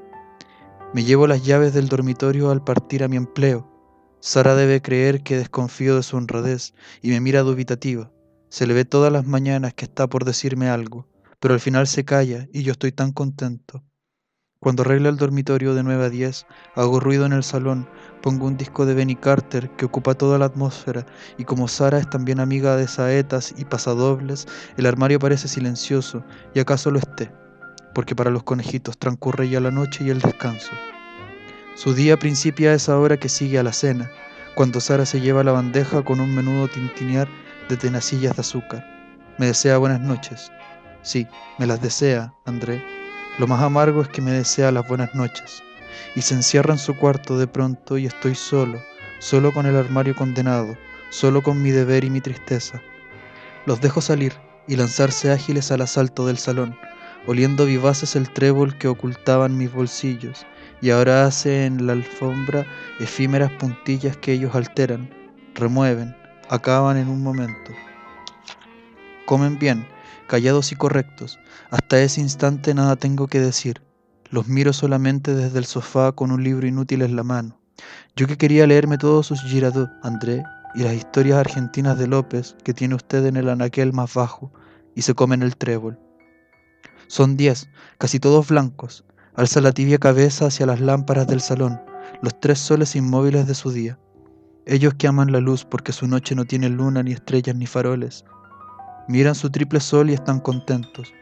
Me 0.92 1.04
llevo 1.04 1.28
las 1.28 1.44
llaves 1.44 1.72
del 1.72 1.88
dormitorio 1.88 2.50
al 2.50 2.64
partir 2.64 3.04
a 3.04 3.08
mi 3.08 3.16
empleo. 3.16 3.70
Sara 4.18 4.56
debe 4.56 4.82
creer 4.82 5.22
que 5.22 5.36
desconfío 5.36 5.94
de 5.94 6.02
su 6.02 6.16
honradez 6.16 6.74
y 7.00 7.10
me 7.10 7.20
mira 7.20 7.42
dubitativa. 7.42 8.10
Se 8.48 8.66
le 8.66 8.74
ve 8.74 8.84
todas 8.84 9.12
las 9.12 9.24
mañanas 9.24 9.72
que 9.72 9.84
está 9.84 10.08
por 10.08 10.24
decirme 10.24 10.68
algo, 10.68 11.06
pero 11.38 11.54
al 11.54 11.60
final 11.60 11.86
se 11.86 12.04
calla 12.04 12.48
y 12.52 12.64
yo 12.64 12.72
estoy 12.72 12.90
tan 12.90 13.12
contento. 13.12 13.84
Cuando 14.58 14.82
arregla 14.82 15.10
el 15.10 15.16
dormitorio 15.16 15.74
de 15.74 15.84
9 15.84 16.06
a 16.06 16.10
10, 16.10 16.46
hago 16.74 16.98
ruido 16.98 17.24
en 17.24 17.34
el 17.34 17.44
salón, 17.44 17.88
pongo 18.20 18.46
un 18.46 18.56
disco 18.56 18.84
de 18.84 18.94
Benny 18.94 19.14
Carter 19.14 19.70
que 19.76 19.84
ocupa 19.84 20.14
toda 20.14 20.38
la 20.38 20.46
atmósfera 20.46 21.06
y 21.38 21.44
como 21.44 21.68
Sara 21.68 21.98
es 21.98 22.10
también 22.10 22.40
amiga 22.40 22.74
de 22.74 22.88
saetas 22.88 23.54
y 23.56 23.64
pasadobles, 23.64 24.48
el 24.76 24.86
armario 24.86 25.20
parece 25.20 25.46
silencioso 25.46 26.24
y 26.52 26.58
acaso 26.58 26.90
lo 26.90 26.98
esté, 26.98 27.30
porque 27.94 28.14
para 28.14 28.30
los 28.30 28.42
conejitos 28.42 28.98
transcurre 28.98 29.48
ya 29.48 29.60
la 29.60 29.70
noche 29.70 30.04
y 30.04 30.10
el 30.10 30.20
descanso. 30.20 30.70
Su 31.74 31.94
día 31.94 32.18
principia 32.18 32.70
a 32.70 32.74
esa 32.74 32.98
hora 32.98 33.16
que 33.16 33.28
sigue 33.28 33.58
a 33.58 33.62
la 33.62 33.72
cena, 33.72 34.10
cuando 34.54 34.80
Sara 34.80 35.06
se 35.06 35.20
lleva 35.20 35.44
la 35.44 35.52
bandeja 35.52 36.02
con 36.02 36.20
un 36.20 36.34
menudo 36.34 36.68
tintinear 36.68 37.28
de 37.68 37.76
tenacillas 37.76 38.36
de 38.36 38.40
azúcar. 38.40 38.84
Me 39.38 39.46
desea 39.46 39.78
buenas 39.78 40.00
noches. 40.00 40.50
Sí, 41.02 41.26
me 41.58 41.66
las 41.66 41.80
desea, 41.80 42.34
André. 42.44 42.84
Lo 43.38 43.46
más 43.46 43.62
amargo 43.62 44.02
es 44.02 44.08
que 44.08 44.20
me 44.20 44.32
desea 44.32 44.72
las 44.72 44.86
buenas 44.86 45.14
noches. 45.14 45.62
Y 46.14 46.22
se 46.22 46.34
encierra 46.34 46.74
en 46.74 46.78
su 46.78 46.96
cuarto 46.96 47.38
de 47.38 47.46
pronto 47.46 47.96
y 47.96 48.06
estoy 48.06 48.34
solo, 48.34 48.78
solo 49.18 49.52
con 49.52 49.66
el 49.66 49.76
armario 49.76 50.14
condenado, 50.14 50.76
solo 51.10 51.42
con 51.42 51.62
mi 51.62 51.70
deber 51.70 52.04
y 52.04 52.10
mi 52.10 52.20
tristeza. 52.20 52.82
Los 53.66 53.80
dejo 53.80 54.00
salir 54.00 54.34
y 54.66 54.76
lanzarse 54.76 55.32
ágiles 55.32 55.70
al 55.72 55.80
asalto 55.80 56.26
del 56.26 56.38
salón, 56.38 56.76
oliendo 57.26 57.66
vivaces 57.66 58.16
el 58.16 58.30
trébol 58.30 58.76
que 58.78 58.88
ocultaban 58.88 59.56
mis 59.56 59.72
bolsillos, 59.72 60.46
y 60.80 60.90
ahora 60.90 61.26
hace 61.26 61.66
en 61.66 61.86
la 61.86 61.92
alfombra 61.92 62.66
efímeras 62.98 63.52
puntillas 63.52 64.16
que 64.16 64.32
ellos 64.32 64.54
alteran, 64.54 65.10
remueven, 65.54 66.16
acaban 66.48 66.96
en 66.96 67.08
un 67.08 67.22
momento. 67.22 67.72
Comen 69.26 69.58
bien, 69.58 69.86
callados 70.26 70.72
y 70.72 70.76
correctos. 70.76 71.38
Hasta 71.70 72.00
ese 72.00 72.20
instante 72.20 72.74
nada 72.74 72.96
tengo 72.96 73.28
que 73.28 73.40
decir. 73.40 73.82
Los 74.30 74.48
miro 74.48 74.72
solamente 74.72 75.34
desde 75.34 75.58
el 75.58 75.64
sofá 75.64 76.12
con 76.12 76.30
un 76.30 76.42
libro 76.42 76.66
inútil 76.66 77.02
en 77.02 77.16
la 77.16 77.22
mano. 77.22 77.60
Yo 78.16 78.26
que 78.26 78.36
quería 78.36 78.66
leerme 78.66 78.98
todos 78.98 79.26
sus 79.26 79.42
Girardot, 79.42 79.90
André, 80.02 80.42
y 80.74 80.82
las 80.82 80.94
historias 80.94 81.38
argentinas 81.38 81.98
de 81.98 82.06
López 82.06 82.56
que 82.64 82.74
tiene 82.74 82.94
usted 82.94 83.26
en 83.26 83.36
el 83.36 83.48
anaquel 83.48 83.92
más 83.92 84.14
bajo, 84.14 84.52
y 84.94 85.02
se 85.02 85.14
comen 85.14 85.42
el 85.42 85.56
trébol. 85.56 85.98
Son 87.10 87.36
diez, 87.36 87.68
casi 87.98 88.20
todos 88.20 88.46
blancos. 88.50 89.04
Alza 89.34 89.60
la 89.60 89.72
tibia 89.72 89.98
cabeza 89.98 90.46
hacia 90.46 90.64
las 90.64 90.78
lámparas 90.78 91.26
del 91.26 91.40
salón, 91.40 91.80
los 92.22 92.38
tres 92.38 92.60
soles 92.60 92.94
inmóviles 92.94 93.48
de 93.48 93.56
su 93.56 93.72
día. 93.72 93.98
Ellos 94.64 94.94
que 94.94 95.08
aman 95.08 95.32
la 95.32 95.40
luz 95.40 95.64
porque 95.64 95.90
su 95.90 96.06
noche 96.06 96.36
no 96.36 96.44
tiene 96.44 96.68
luna, 96.68 97.02
ni 97.02 97.10
estrellas, 97.10 97.56
ni 97.56 97.66
faroles. 97.66 98.24
Miran 99.08 99.34
su 99.34 99.50
triple 99.50 99.80
sol 99.80 100.08
y 100.08 100.12
están 100.12 100.38
contentos. 100.38 101.12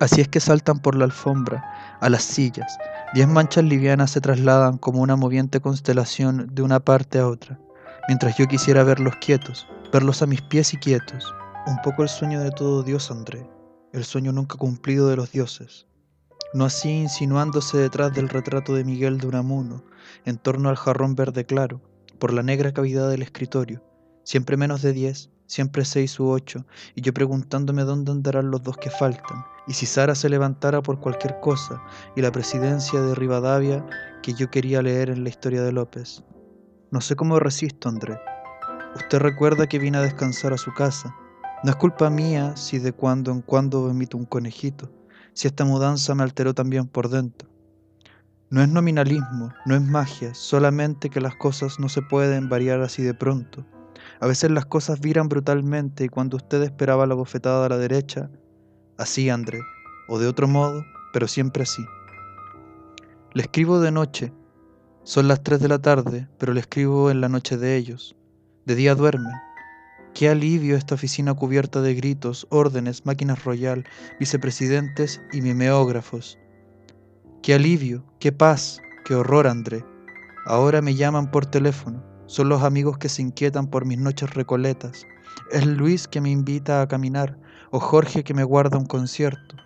Así 0.00 0.22
es 0.22 0.28
que 0.28 0.40
saltan 0.40 0.78
por 0.78 0.96
la 0.96 1.04
alfombra, 1.04 1.62
a 2.00 2.08
las 2.08 2.22
sillas. 2.22 2.78
Diez 3.12 3.28
manchas 3.28 3.64
livianas 3.64 4.12
se 4.12 4.22
trasladan 4.22 4.78
como 4.78 5.02
una 5.02 5.16
moviente 5.16 5.60
constelación 5.60 6.48
de 6.50 6.62
una 6.62 6.80
parte 6.80 7.18
a 7.18 7.26
otra, 7.28 7.60
mientras 8.08 8.38
yo 8.38 8.46
quisiera 8.46 8.84
verlos 8.84 9.16
quietos, 9.16 9.68
verlos 9.92 10.22
a 10.22 10.26
mis 10.26 10.40
pies 10.40 10.72
y 10.72 10.78
quietos. 10.78 11.30
Un 11.66 11.76
poco 11.82 12.04
el 12.04 12.08
sueño 12.08 12.40
de 12.40 12.52
todo 12.52 12.82
Dios, 12.82 13.10
André 13.10 13.55
el 13.96 14.04
sueño 14.04 14.30
nunca 14.30 14.58
cumplido 14.58 15.08
de 15.08 15.16
los 15.16 15.32
dioses, 15.32 15.86
no 16.52 16.66
así 16.66 16.90
insinuándose 16.90 17.78
detrás 17.78 18.12
del 18.12 18.28
retrato 18.28 18.74
de 18.74 18.84
Miguel 18.84 19.18
de 19.18 19.26
Unamuno, 19.26 19.84
en 20.26 20.36
torno 20.36 20.68
al 20.68 20.76
jarrón 20.76 21.14
verde 21.14 21.46
claro, 21.46 21.80
por 22.18 22.32
la 22.32 22.42
negra 22.42 22.72
cavidad 22.72 23.08
del 23.08 23.22
escritorio, 23.22 23.82
siempre 24.22 24.58
menos 24.58 24.82
de 24.82 24.92
diez, 24.92 25.30
siempre 25.46 25.84
seis 25.86 26.20
u 26.20 26.28
ocho, 26.28 26.66
y 26.94 27.00
yo 27.00 27.14
preguntándome 27.14 27.84
dónde 27.84 28.12
andarán 28.12 28.50
los 28.50 28.62
dos 28.62 28.76
que 28.76 28.90
faltan, 28.90 29.44
y 29.66 29.72
si 29.72 29.86
Sara 29.86 30.14
se 30.14 30.28
levantara 30.28 30.82
por 30.82 31.00
cualquier 31.00 31.40
cosa, 31.40 31.82
y 32.14 32.20
la 32.20 32.32
presidencia 32.32 33.00
de 33.00 33.14
Rivadavia 33.14 33.86
que 34.22 34.34
yo 34.34 34.50
quería 34.50 34.82
leer 34.82 35.08
en 35.08 35.22
la 35.24 35.30
historia 35.30 35.62
de 35.62 35.72
López. 35.72 36.22
No 36.90 37.00
sé 37.00 37.16
cómo 37.16 37.40
resisto, 37.40 37.88
André. 37.88 38.20
Usted 38.94 39.18
recuerda 39.20 39.66
que 39.66 39.78
vine 39.78 39.98
a 39.98 40.02
descansar 40.02 40.52
a 40.52 40.58
su 40.58 40.72
casa, 40.74 41.14
no 41.62 41.70
es 41.70 41.76
culpa 41.76 42.10
mía 42.10 42.54
si 42.56 42.78
de 42.78 42.92
cuando 42.92 43.32
en 43.32 43.40
cuando 43.40 43.90
emito 43.90 44.16
un 44.16 44.26
conejito, 44.26 44.90
si 45.32 45.48
esta 45.48 45.64
mudanza 45.64 46.14
me 46.14 46.22
alteró 46.22 46.54
también 46.54 46.86
por 46.86 47.08
dentro. 47.08 47.48
No 48.50 48.62
es 48.62 48.68
nominalismo, 48.68 49.52
no 49.64 49.74
es 49.74 49.82
magia, 49.82 50.34
solamente 50.34 51.10
que 51.10 51.20
las 51.20 51.34
cosas 51.34 51.80
no 51.80 51.88
se 51.88 52.02
pueden 52.02 52.48
variar 52.48 52.80
así 52.82 53.02
de 53.02 53.14
pronto. 53.14 53.66
A 54.20 54.26
veces 54.26 54.50
las 54.50 54.66
cosas 54.66 55.00
viran 55.00 55.28
brutalmente 55.28 56.04
y 56.04 56.08
cuando 56.08 56.36
usted 56.36 56.62
esperaba 56.62 57.06
la 57.06 57.14
bofetada 57.14 57.66
a 57.66 57.68
la 57.68 57.78
derecha, 57.78 58.30
así 58.98 59.30
André, 59.30 59.60
o 60.08 60.18
de 60.18 60.28
otro 60.28 60.46
modo, 60.46 60.84
pero 61.12 61.26
siempre 61.26 61.64
así. 61.64 61.84
Le 63.32 63.42
escribo 63.42 63.80
de 63.80 63.90
noche, 63.90 64.32
son 65.02 65.26
las 65.28 65.42
tres 65.42 65.60
de 65.60 65.68
la 65.68 65.80
tarde, 65.80 66.28
pero 66.38 66.52
le 66.52 66.60
escribo 66.60 67.10
en 67.10 67.20
la 67.20 67.28
noche 67.28 67.56
de 67.56 67.76
ellos. 67.76 68.16
De 68.64 68.74
día 68.74 68.94
duerme, 68.94 69.30
Qué 70.16 70.30
alivio 70.30 70.78
esta 70.78 70.94
oficina 70.94 71.34
cubierta 71.34 71.82
de 71.82 71.94
gritos, 71.94 72.46
órdenes, 72.48 73.04
máquinas 73.04 73.44
royal, 73.44 73.84
vicepresidentes 74.18 75.20
y 75.30 75.42
mimeógrafos. 75.42 76.38
Qué 77.42 77.52
alivio, 77.52 78.02
qué 78.18 78.32
paz, 78.32 78.80
qué 79.04 79.14
horror, 79.14 79.46
André. 79.46 79.84
Ahora 80.46 80.80
me 80.80 80.94
llaman 80.94 81.30
por 81.30 81.44
teléfono. 81.44 82.02
Son 82.24 82.48
los 82.48 82.62
amigos 82.62 82.96
que 82.96 83.10
se 83.10 83.20
inquietan 83.20 83.66
por 83.66 83.84
mis 83.84 83.98
noches 83.98 84.32
recoletas. 84.32 85.06
Es 85.52 85.66
Luis 85.66 86.08
que 86.08 86.22
me 86.22 86.30
invita 86.30 86.80
a 86.80 86.88
caminar 86.88 87.38
o 87.70 87.78
Jorge 87.78 88.24
que 88.24 88.32
me 88.32 88.42
guarda 88.42 88.78
un 88.78 88.86
concierto. 88.86 89.56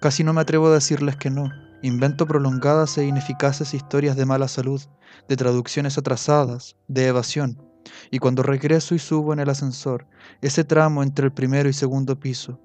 Casi 0.00 0.22
no 0.22 0.32
me 0.32 0.42
atrevo 0.42 0.68
a 0.68 0.74
decirles 0.74 1.16
que 1.16 1.30
no. 1.30 1.50
Invento 1.82 2.28
prolongadas 2.28 2.96
e 2.96 3.06
ineficaces 3.06 3.74
historias 3.74 4.14
de 4.14 4.24
mala 4.24 4.46
salud, 4.46 4.82
de 5.28 5.36
traducciones 5.36 5.98
atrasadas, 5.98 6.76
de 6.86 7.08
evasión 7.08 7.63
y 8.10 8.18
cuando 8.18 8.42
regreso 8.42 8.94
y 8.94 8.98
subo 8.98 9.32
en 9.32 9.40
el 9.40 9.50
ascensor, 9.50 10.06
ese 10.40 10.64
tramo 10.64 11.02
entre 11.02 11.26
el 11.26 11.32
primero 11.32 11.68
y 11.68 11.72
segundo 11.72 12.18
piso, 12.18 12.60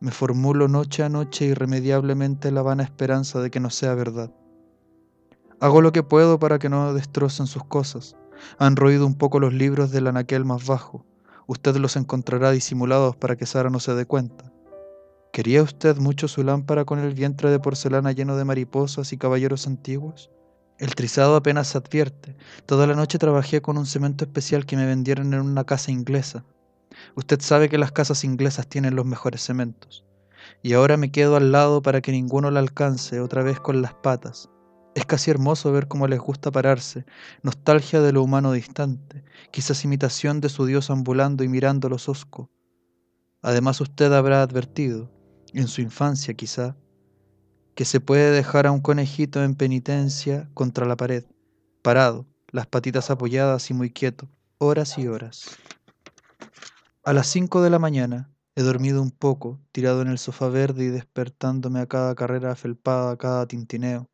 me 0.00 0.10
formulo 0.10 0.66
noche 0.66 1.02
a 1.02 1.08
noche 1.08 1.44
irremediablemente 1.44 2.50
la 2.50 2.62
vana 2.62 2.82
esperanza 2.82 3.40
de 3.40 3.50
que 3.50 3.60
no 3.60 3.68
sea 3.68 3.94
verdad. 3.94 4.32
Hago 5.60 5.82
lo 5.82 5.92
que 5.92 6.02
puedo 6.02 6.38
para 6.38 6.58
que 6.58 6.70
no 6.70 6.94
destrocen 6.94 7.46
sus 7.46 7.64
cosas. 7.64 8.16
Han 8.58 8.76
roído 8.76 9.06
un 9.06 9.14
poco 9.14 9.40
los 9.40 9.52
libros 9.52 9.90
del 9.90 10.06
anaquel 10.06 10.46
más 10.46 10.64
bajo. 10.64 11.04
Usted 11.46 11.76
los 11.76 11.96
encontrará 11.96 12.50
disimulados 12.50 13.14
para 13.16 13.36
que 13.36 13.44
Sara 13.44 13.68
no 13.68 13.78
se 13.78 13.94
dé 13.94 14.06
cuenta. 14.06 14.50
¿Quería 15.34 15.62
usted 15.62 15.98
mucho 15.98 16.28
su 16.28 16.42
lámpara 16.42 16.86
con 16.86 16.98
el 16.98 17.12
vientre 17.12 17.50
de 17.50 17.60
porcelana 17.60 18.12
lleno 18.12 18.36
de 18.36 18.46
mariposas 18.46 19.12
y 19.12 19.18
caballeros 19.18 19.66
antiguos? 19.66 20.30
El 20.80 20.94
trizado 20.94 21.36
apenas 21.36 21.68
se 21.68 21.76
advierte. 21.76 22.34
Toda 22.64 22.86
la 22.86 22.94
noche 22.94 23.18
trabajé 23.18 23.60
con 23.60 23.76
un 23.76 23.84
cemento 23.84 24.24
especial 24.24 24.64
que 24.64 24.78
me 24.78 24.86
vendieron 24.86 25.34
en 25.34 25.40
una 25.42 25.64
casa 25.64 25.90
inglesa. 25.90 26.42
Usted 27.14 27.38
sabe 27.42 27.68
que 27.68 27.76
las 27.76 27.92
casas 27.92 28.24
inglesas 28.24 28.66
tienen 28.66 28.96
los 28.96 29.04
mejores 29.04 29.42
cementos. 29.42 30.06
Y 30.62 30.72
ahora 30.72 30.96
me 30.96 31.12
quedo 31.12 31.36
al 31.36 31.52
lado 31.52 31.82
para 31.82 32.00
que 32.00 32.12
ninguno 32.12 32.50
la 32.50 32.60
alcance 32.60 33.20
otra 33.20 33.42
vez 33.42 33.60
con 33.60 33.82
las 33.82 33.92
patas. 33.92 34.48
Es 34.94 35.04
casi 35.04 35.30
hermoso 35.30 35.70
ver 35.70 35.86
cómo 35.86 36.08
les 36.08 36.18
gusta 36.18 36.50
pararse, 36.50 37.04
nostalgia 37.42 38.00
de 38.00 38.12
lo 38.12 38.22
humano 38.22 38.50
distante, 38.52 39.22
quizás 39.50 39.84
imitación 39.84 40.40
de 40.40 40.48
su 40.48 40.64
Dios 40.64 40.88
ambulando 40.88 41.44
y 41.44 41.48
mirando 41.48 41.90
los 41.90 42.08
osco. 42.08 42.50
Además 43.42 43.82
usted 43.82 44.10
habrá 44.14 44.40
advertido, 44.40 45.10
en 45.52 45.68
su 45.68 45.82
infancia 45.82 46.32
quizá, 46.32 46.74
que 47.80 47.86
se 47.86 47.98
puede 47.98 48.30
dejar 48.30 48.66
a 48.66 48.72
un 48.72 48.82
conejito 48.82 49.42
en 49.42 49.54
penitencia 49.54 50.50
contra 50.52 50.84
la 50.84 50.98
pared, 50.98 51.24
parado, 51.80 52.26
las 52.52 52.66
patitas 52.66 53.10
apoyadas 53.10 53.70
y 53.70 53.72
muy 53.72 53.88
quieto, 53.88 54.28
horas 54.58 54.98
y 54.98 55.08
horas. 55.08 55.56
A 57.04 57.14
las 57.14 57.28
cinco 57.28 57.62
de 57.62 57.70
la 57.70 57.78
mañana 57.78 58.28
he 58.54 58.60
dormido 58.60 59.00
un 59.00 59.10
poco, 59.10 59.58
tirado 59.72 60.02
en 60.02 60.08
el 60.08 60.18
sofá 60.18 60.50
verde 60.50 60.84
y 60.84 60.88
despertándome 60.88 61.80
a 61.80 61.86
cada 61.86 62.14
carrera 62.14 62.54
felpada, 62.54 63.12
a 63.12 63.16
cada 63.16 63.46
tintineo. 63.46 64.10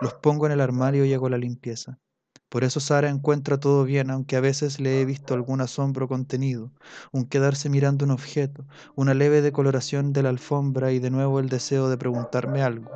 Los 0.00 0.14
pongo 0.14 0.46
en 0.46 0.50
el 0.50 0.60
armario 0.60 1.04
y 1.04 1.14
hago 1.14 1.28
la 1.28 1.38
limpieza. 1.38 2.00
Por 2.48 2.62
eso 2.62 2.78
Sara 2.78 3.08
encuentra 3.08 3.58
todo 3.58 3.84
bien, 3.84 4.10
aunque 4.10 4.36
a 4.36 4.40
veces 4.40 4.78
le 4.78 5.00
he 5.00 5.04
visto 5.04 5.34
algún 5.34 5.60
asombro 5.60 6.06
contenido, 6.06 6.70
un 7.10 7.24
quedarse 7.26 7.68
mirando 7.68 8.04
un 8.04 8.12
objeto, 8.12 8.64
una 8.94 9.14
leve 9.14 9.42
decoloración 9.42 10.12
de 10.12 10.22
la 10.22 10.28
alfombra 10.28 10.92
y 10.92 11.00
de 11.00 11.10
nuevo 11.10 11.40
el 11.40 11.48
deseo 11.48 11.88
de 11.88 11.98
preguntarme 11.98 12.62
algo, 12.62 12.88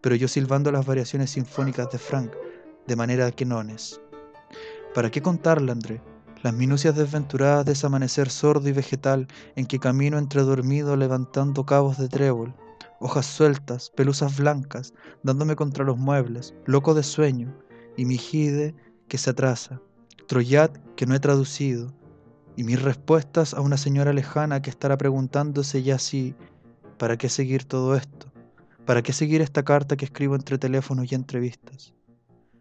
pero 0.00 0.14
yo 0.14 0.28
silbando 0.28 0.70
las 0.70 0.86
variaciones 0.86 1.30
sinfónicas 1.30 1.90
de 1.90 1.98
Frank, 1.98 2.32
de 2.86 2.96
manera 2.96 3.32
que 3.32 3.44
nones. 3.44 4.00
¿Para 4.94 5.10
qué 5.10 5.20
contarle, 5.20 5.72
André? 5.72 6.00
Las 6.42 6.54
minucias 6.54 6.94
desventuradas 6.94 7.66
de 7.66 7.72
ese 7.72 7.86
amanecer 7.86 8.30
sordo 8.30 8.68
y 8.68 8.72
vegetal 8.72 9.26
en 9.56 9.66
que 9.66 9.80
camino 9.80 10.16
entre 10.16 10.42
dormido 10.42 10.96
levantando 10.96 11.66
cabos 11.66 11.98
de 11.98 12.08
trébol, 12.08 12.54
hojas 13.00 13.26
sueltas, 13.26 13.90
pelusas 13.90 14.36
blancas, 14.36 14.94
dándome 15.24 15.56
contra 15.56 15.84
los 15.84 15.98
muebles, 15.98 16.54
loco 16.66 16.94
de 16.94 17.02
sueño, 17.02 17.52
y 17.96 18.04
mi 18.04 18.16
jide 18.16 18.74
que 19.12 19.18
se 19.18 19.28
atrasa. 19.28 19.78
Troyat 20.26 20.74
que 20.96 21.04
no 21.04 21.14
he 21.14 21.20
traducido, 21.20 21.92
y 22.56 22.64
mis 22.64 22.80
respuestas 22.80 23.52
a 23.52 23.60
una 23.60 23.76
señora 23.76 24.14
lejana 24.14 24.62
que 24.62 24.70
estará 24.70 24.96
preguntándose 24.96 25.82
ya 25.82 25.98
si, 25.98 26.34
¿para 26.96 27.18
qué 27.18 27.28
seguir 27.28 27.64
todo 27.64 27.94
esto? 27.94 28.32
¿Para 28.86 29.02
qué 29.02 29.12
seguir 29.12 29.42
esta 29.42 29.64
carta 29.64 29.98
que 29.98 30.06
escribo 30.06 30.34
entre 30.34 30.56
teléfonos 30.56 31.12
y 31.12 31.14
entrevistas? 31.14 31.92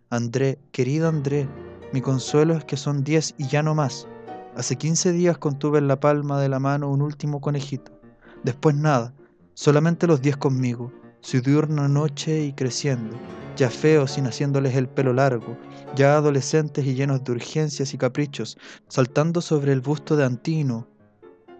André, 0.10 0.60
querida 0.74 1.08
André, 1.08 1.48
mi 1.93 2.01
consuelo 2.01 2.58
es 2.58 2.65
que 2.65 2.75
son 2.75 3.05
diez 3.05 3.34
y 3.38 3.48
ya 3.48 3.63
no 3.63 3.74
más. 3.74 4.10
Hace 4.58 4.75
quince 4.75 5.13
días 5.13 5.38
contuve 5.38 5.77
en 5.77 5.88
la 5.88 6.01
palma 6.01 6.41
de 6.41 6.50
la 6.50 6.60
mano 6.60 6.91
un 6.91 7.01
último 7.01 7.39
conejito. 7.39 7.93
Después 8.43 8.75
nada, 8.75 9.13
solamente 9.53 10.05
los 10.05 10.22
diez 10.22 10.36
conmigo, 10.36 10.91
su 11.22 11.39
diurna 11.39 11.88
noche 11.88 12.43
y 12.43 12.51
creciendo, 12.51 13.15
ya 13.55 13.70
feos 13.70 14.12
sin 14.12 14.25
haciéndoles 14.25 14.75
el 14.75 14.89
pelo 14.89 15.13
largo, 15.13 15.55
ya 15.96 16.16
adolescentes 16.16 16.86
y 16.86 16.96
llenos 16.96 17.24
de 17.24 17.34
urgencias 17.34 17.94
y 17.94 17.98
caprichos, 17.98 18.58
saltando 18.88 19.42
sobre 19.42 19.74
el 19.74 19.82
busto 19.82 20.16
de 20.16 20.26
Antino. 20.26 20.88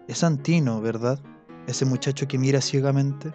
Es 0.08 0.24
Antino, 0.24 0.80
¿verdad? 0.80 1.20
Ese 1.66 1.84
muchacho 1.84 2.26
que 2.26 2.38
mira 2.38 2.60
ciegamente. 2.60 3.32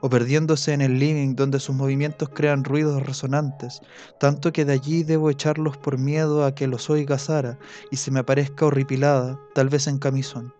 O 0.00 0.10
perdiéndose 0.10 0.72
en 0.72 0.80
el 0.80 0.98
living 0.98 1.34
donde 1.34 1.60
sus 1.60 1.74
movimientos 1.74 2.28
crean 2.28 2.64
ruidos 2.64 3.02
resonantes, 3.04 3.80
tanto 4.20 4.52
que 4.52 4.64
de 4.64 4.74
allí 4.74 5.02
debo 5.02 5.30
echarlos 5.30 5.76
por 5.76 5.98
miedo 5.98 6.44
a 6.44 6.54
que 6.54 6.66
los 6.66 6.90
oiga 6.90 7.18
Sara 7.18 7.58
y 7.90 7.96
se 7.96 8.10
me 8.10 8.20
aparezca 8.20 8.66
horripilada, 8.66 9.40
tal 9.54 9.68
vez 9.68 9.86
en 9.86 9.98
camisón. 9.98 10.52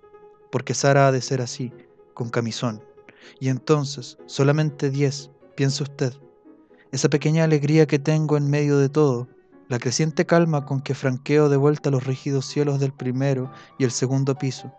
Porque 0.50 0.74
Sara 0.74 1.08
ha 1.08 1.12
de 1.12 1.20
ser 1.20 1.42
así, 1.42 1.72
con 2.14 2.30
camisón. 2.30 2.82
Y 3.38 3.48
entonces, 3.48 4.16
solamente 4.26 4.90
diez, 4.90 5.30
piensa 5.56 5.82
usted, 5.82 6.14
esa 6.90 7.10
pequeña 7.10 7.44
alegría 7.44 7.86
que 7.86 7.98
tengo 7.98 8.36
en 8.36 8.48
medio 8.48 8.78
de 8.78 8.88
todo, 8.88 9.28
la 9.68 9.78
creciente 9.78 10.24
calma 10.24 10.64
con 10.64 10.80
que 10.80 10.94
franqueo 10.94 11.48
de 11.48 11.58
vuelta 11.58 11.90
los 11.90 12.04
rígidos 12.04 12.46
cielos 12.46 12.80
del 12.80 12.92
primero 12.92 13.50
y 13.78 13.84
el 13.84 13.90
segundo 13.90 14.36
piso. 14.36 14.72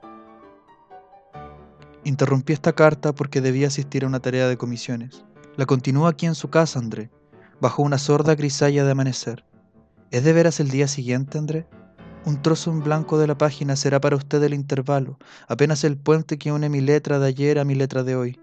Interrumpí 2.04 2.54
esta 2.54 2.74
carta 2.74 3.14
porque 3.14 3.42
debía 3.42 3.68
asistir 3.68 4.04
a 4.04 4.08
una 4.08 4.20
tarea 4.20 4.48
de 4.48 4.58
comisiones. 4.58 5.26
La 5.58 5.66
continúo 5.66 6.08
aquí 6.08 6.26
en 6.26 6.36
su 6.36 6.50
casa, 6.50 6.80
André, 6.80 7.12
bajo 7.62 7.84
una 7.84 7.98
sorda 7.98 8.36
grisalla 8.36 8.84
de 8.84 8.92
amanecer. 8.92 9.46
¿Es 10.10 10.24
de 10.24 10.34
veras 10.34 10.60
el 10.60 10.70
día 10.70 10.88
siguiente, 10.88 11.38
André? 11.38 11.68
Un 12.26 12.42
trozo 12.42 12.72
en 12.72 12.84
blanco 12.84 13.20
de 13.20 13.28
la 13.28 13.38
página 13.38 13.76
será 13.76 14.02
para 14.02 14.16
usted 14.16 14.42
el 14.44 14.54
intervalo, 14.54 15.20
apenas 15.48 15.84
el 15.84 15.98
puente 15.98 16.38
que 16.38 16.52
une 16.52 16.68
mi 16.70 16.82
letra 16.82 17.20
de 17.20 17.28
ayer 17.28 17.60
a 17.60 17.66
mi 17.66 17.76
letra 17.76 18.04
de 18.04 18.16
hoy. 18.16 18.40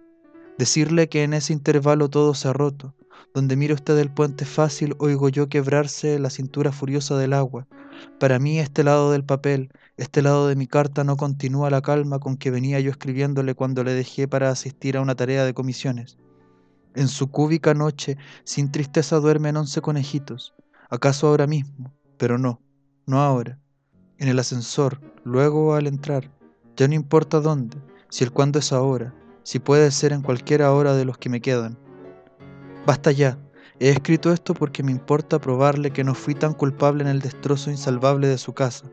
Decirle 0.59 1.09
que 1.09 1.25
en 1.25 1.35
ese 1.35 1.53
intervalo 1.53 2.09
todo 2.09 2.35
se 2.35 2.49
ha 2.49 2.53
roto, 2.53 2.95
donde 3.35 3.57
mire 3.57 3.75
usted 3.75 3.99
el 3.99 4.11
puente 4.11 4.45
fácil, 4.45 4.95
oigo 4.99 5.29
yo 5.29 5.49
quebrarse 5.49 6.19
la 6.19 6.31
cintura 6.31 6.73
furiosa 6.73 7.19
del 7.19 7.33
agua. 7.33 7.67
Para 8.19 8.39
mí 8.39 8.59
este 8.59 8.85
lado 8.85 9.13
del 9.13 9.25
papel, 9.25 9.71
este 9.97 10.23
lado 10.23 10.49
de 10.49 10.57
mi 10.57 10.67
carta 10.67 11.05
no 11.05 11.17
continúa 11.17 11.71
la 11.71 11.83
calma 11.83 12.19
con 12.19 12.37
que 12.37 12.51
venía 12.51 12.81
yo 12.81 12.91
escribiéndole 12.91 13.55
cuando 13.55 13.85
le 13.85 13.95
dejé 13.95 14.29
para 14.29 14.51
asistir 14.51 14.97
a 14.97 15.01
una 15.01 15.15
tarea 15.15 15.45
de 15.45 15.55
comisiones. 15.55 16.19
En 16.95 17.09
su 17.09 17.31
cúbica 17.31 17.75
noche, 17.75 18.17
sin 18.45 18.73
tristeza 18.73 19.21
duermen 19.21 19.57
once 19.57 19.83
conejitos, 19.83 20.55
acaso 20.89 21.29
ahora 21.29 21.47
mismo, 21.47 21.95
pero 22.17 22.39
no, 22.39 22.63
no 23.07 23.21
ahora. 23.21 23.59
En 24.19 24.29
el 24.29 24.39
ascensor, 24.39 25.01
luego 25.25 25.75
al 25.75 25.87
entrar, 25.87 26.31
ya 26.75 26.89
no 26.89 26.95
importa 26.95 27.41
dónde, 27.41 27.77
si 28.09 28.25
el 28.25 28.33
cuándo 28.33 28.59
es 28.59 28.73
ahora, 28.73 29.15
si 29.43 29.59
puede 29.59 29.91
ser 29.91 30.13
en 30.13 30.23
cualquiera 30.23 30.73
hora 30.73 30.95
de 30.95 31.05
los 31.05 31.19
que 31.19 31.29
me 31.29 31.41
quedan. 31.41 31.79
Basta 32.87 33.11
ya. 33.11 33.37
He 33.81 33.89
escrito 33.89 34.33
esto 34.33 34.55
porque 34.55 34.85
me 34.85 34.93
importa 34.93 35.41
probarle 35.41 35.91
que 35.91 36.05
no 36.05 36.15
fui 36.15 36.37
tan 36.37 36.55
culpable 36.55 37.03
en 37.03 37.09
el 37.09 37.21
destrozo 37.21 37.69
insalvable 37.69 38.29
de 38.29 38.39
su 38.39 38.53
casa. 38.53 38.87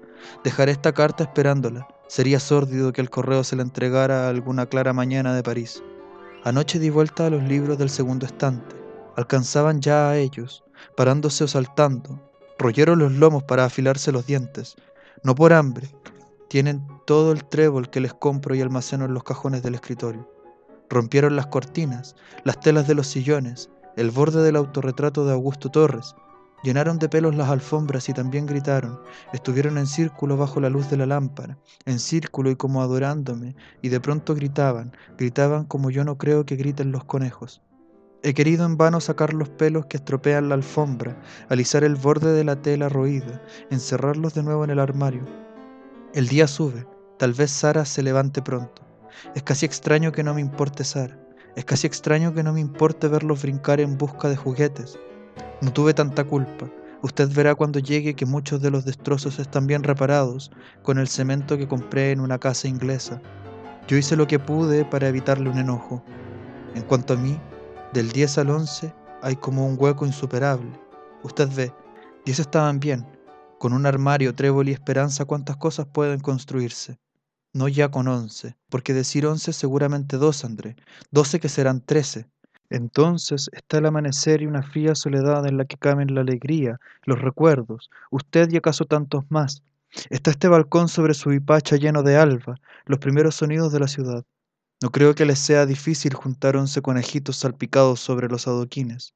Dejaré 0.44 0.72
esta 0.72 0.94
carta 0.94 1.24
esperándola. 1.24 1.88
Sería 2.08 2.40
sórdido 2.40 2.92
que 2.92 3.02
el 3.02 3.12
correo 3.12 3.44
se 3.44 3.56
la 3.56 3.62
entregara 3.62 4.26
a 4.26 4.30
alguna 4.30 4.66
clara 4.66 4.94
mañana 4.94 5.36
de 5.36 5.44
París. 5.44 5.84
Anoche 6.44 6.80
di 6.80 6.90
vuelta 6.90 7.28
a 7.28 7.30
los 7.30 7.44
libros 7.44 7.78
del 7.78 7.92
segundo 7.92 8.26
estante. 8.26 8.76
Alcanzaban 9.16 9.80
ya 9.80 10.10
a 10.10 10.18
ellos, 10.18 10.64
parándose 10.98 11.44
o 11.44 11.48
saltando. 11.48 12.20
Royeron 12.58 12.98
los 12.98 13.12
lomos 13.12 13.44
para 13.44 13.64
afilarse 13.64 14.12
los 14.12 14.26
dientes. 14.26 14.76
No 15.22 15.36
por 15.36 15.54
hambre. 15.54 15.88
Tienen 16.50 16.84
todo 17.06 17.32
el 17.32 17.46
trébol 17.46 17.92
que 17.92 18.02
les 18.02 18.16
compro 18.16 18.56
y 18.56 18.62
almaceno 18.62 19.06
en 19.06 19.14
los 19.14 19.24
cajones 19.24 19.62
del 19.62 19.76
escritorio. 19.76 20.28
Rompieron 20.90 21.36
las 21.36 21.48
cortinas, 21.48 22.16
las 22.44 22.60
telas 22.60 22.88
de 22.88 22.96
los 22.96 23.08
sillones, 23.08 23.70
el 23.96 24.12
borde 24.12 24.42
del 24.42 24.56
autorretrato 24.56 25.26
de 25.26 25.34
Augusto 25.34 25.70
Torres. 25.70 26.16
Llenaron 26.64 26.98
de 26.98 27.10
pelos 27.10 27.36
las 27.36 27.50
alfombras 27.50 28.08
y 28.08 28.14
también 28.14 28.46
gritaron. 28.46 29.00
Estuvieron 29.34 29.78
en 29.78 29.86
círculo 29.86 30.38
bajo 30.38 30.62
la 30.62 30.70
luz 30.70 30.90
de 30.90 30.98
la 30.98 31.06
lámpara, 31.06 31.58
en 31.86 32.00
círculo 32.00 32.50
y 32.50 32.56
como 32.56 32.82
adorándome, 32.82 33.56
y 33.82 33.90
de 33.90 34.00
pronto 34.00 34.34
gritaban, 34.34 34.96
gritaban 35.18 35.66
como 35.66 35.90
yo 35.90 36.06
no 36.06 36.18
creo 36.18 36.46
que 36.46 36.56
griten 36.56 36.92
los 36.92 37.04
conejos. 37.04 37.62
He 38.26 38.34
querido 38.34 38.66
en 38.66 38.78
vano 38.78 39.02
sacar 39.02 39.34
los 39.34 39.50
pelos 39.50 39.88
que 39.88 39.98
estropean 39.98 40.48
la 40.48 40.56
alfombra, 40.56 41.22
alisar 41.50 41.84
el 41.84 41.96
borde 41.96 42.32
de 42.32 42.46
la 42.46 42.62
tela 42.62 42.88
roída, 42.88 43.42
encerrarlos 43.70 44.34
de 44.34 44.44
nuevo 44.44 44.64
en 44.64 44.70
el 44.70 44.80
armario. 44.80 45.26
El 46.14 46.30
día 46.30 46.48
sube, 46.48 46.88
tal 47.20 47.34
vez 47.34 47.52
Sara 47.52 47.84
se 47.84 48.02
levante 48.02 48.42
pronto. 48.42 48.82
Es 49.36 49.44
casi 49.44 49.66
extraño 49.66 50.14
que 50.14 50.24
no 50.24 50.34
me 50.34 50.40
importe 50.40 50.86
Sara. 50.86 51.23
Es 51.56 51.66
casi 51.66 51.86
extraño 51.86 52.34
que 52.34 52.42
no 52.42 52.54
me 52.54 52.60
importe 52.60 53.08
verlos 53.08 53.44
brincar 53.44 53.80
en 53.80 53.98
busca 53.98 54.28
de 54.28 54.36
juguetes. 54.36 54.98
No 55.62 55.72
tuve 55.72 55.94
tanta 55.94 56.24
culpa. 56.24 56.70
Usted 57.04 57.30
verá 57.30 57.54
cuando 57.54 57.80
llegue 57.80 58.16
que 58.16 58.26
muchos 58.26 58.62
de 58.62 58.72
los 58.72 58.86
destrozos 58.86 59.38
están 59.38 59.68
bien 59.68 59.84
reparados 59.84 60.52
con 60.82 60.98
el 60.98 61.08
cemento 61.08 61.58
que 61.58 61.68
compré 61.68 62.12
en 62.12 62.22
una 62.22 62.40
casa 62.40 62.68
inglesa. 62.68 63.22
Yo 63.88 63.98
hice 63.98 64.16
lo 64.16 64.26
que 64.26 64.40
pude 64.40 64.84
para 64.84 65.10
evitarle 65.10 65.50
un 65.50 65.60
enojo. 65.60 66.04
En 66.74 66.82
cuanto 66.84 67.14
a 67.14 67.18
mí, 67.18 67.40
del 67.94 68.12
10 68.12 68.40
al 68.40 68.50
11 68.50 68.94
hay 69.22 69.36
como 69.36 69.68
un 69.68 69.76
hueco 69.78 70.06
insuperable. 70.06 70.72
Usted 71.22 71.50
ve, 71.54 71.74
10 72.26 72.40
estaban 72.40 72.80
bien. 72.80 73.06
Con 73.60 73.74
un 73.74 73.86
armario, 73.86 74.34
trébol 74.34 74.70
y 74.70 74.72
esperanza, 74.72 75.26
¿cuántas 75.26 75.58
cosas 75.58 75.86
pueden 75.86 76.20
construirse? 76.20 76.98
No 77.54 77.68
ya 77.68 77.90
con 77.90 78.08
once, 78.08 78.58
porque 78.70 78.94
decir 78.94 79.26
once 79.26 79.54
seguramente 79.54 80.18
dos, 80.18 80.44
André, 80.44 80.76
doce 81.12 81.40
que 81.40 81.50
serán 81.50 81.82
trece. 81.82 82.28
Entonces 82.70 83.50
está 83.54 83.78
el 83.78 83.86
amanecer 83.86 84.42
y 84.42 84.48
una 84.48 84.64
fría 84.64 84.96
soledad 84.96 85.46
en 85.46 85.58
la 85.58 85.66
que 85.66 85.78
caben 85.78 86.16
la 86.16 86.22
alegría, 86.22 86.80
los 87.06 87.22
recuerdos, 87.22 87.92
usted 88.10 88.52
y 88.52 88.58
acaso 88.58 88.86
tantos 88.86 89.26
más. 89.30 89.62
Está 90.10 90.32
este 90.32 90.48
balcón 90.48 90.90
sobre 90.90 91.14
su 91.14 91.32
hipacha 91.32 91.76
lleno 91.76 92.02
de 92.02 92.18
alba, 92.18 92.60
los 92.86 92.98
primeros 92.98 93.36
sonidos 93.36 93.72
de 93.72 93.80
la 93.80 93.88
ciudad. 93.88 94.26
No 94.82 94.90
creo 94.90 95.14
que 95.14 95.26
les 95.26 95.38
sea 95.38 95.68
difícil 95.68 96.16
juntar 96.16 96.58
once 96.58 96.82
conejitos 96.82 97.38
salpicados 97.38 98.00
sobre 98.00 98.28
los 98.28 98.48
adoquines. 98.48 99.14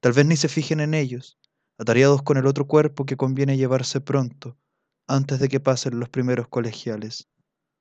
Tal 0.00 0.12
vez 0.12 0.26
ni 0.26 0.36
se 0.36 0.48
fijen 0.48 0.80
en 0.80 0.92
ellos, 0.92 1.38
atareados 1.78 2.22
con 2.22 2.36
el 2.36 2.46
otro 2.46 2.66
cuerpo 2.66 3.06
que 3.06 3.16
conviene 3.16 3.56
llevarse 3.56 4.00
pronto, 4.00 4.56
antes 5.06 5.38
de 5.38 5.48
que 5.48 5.60
pasen 5.60 6.00
los 6.00 6.08
primeros 6.08 6.48
colegiales. 6.48 7.28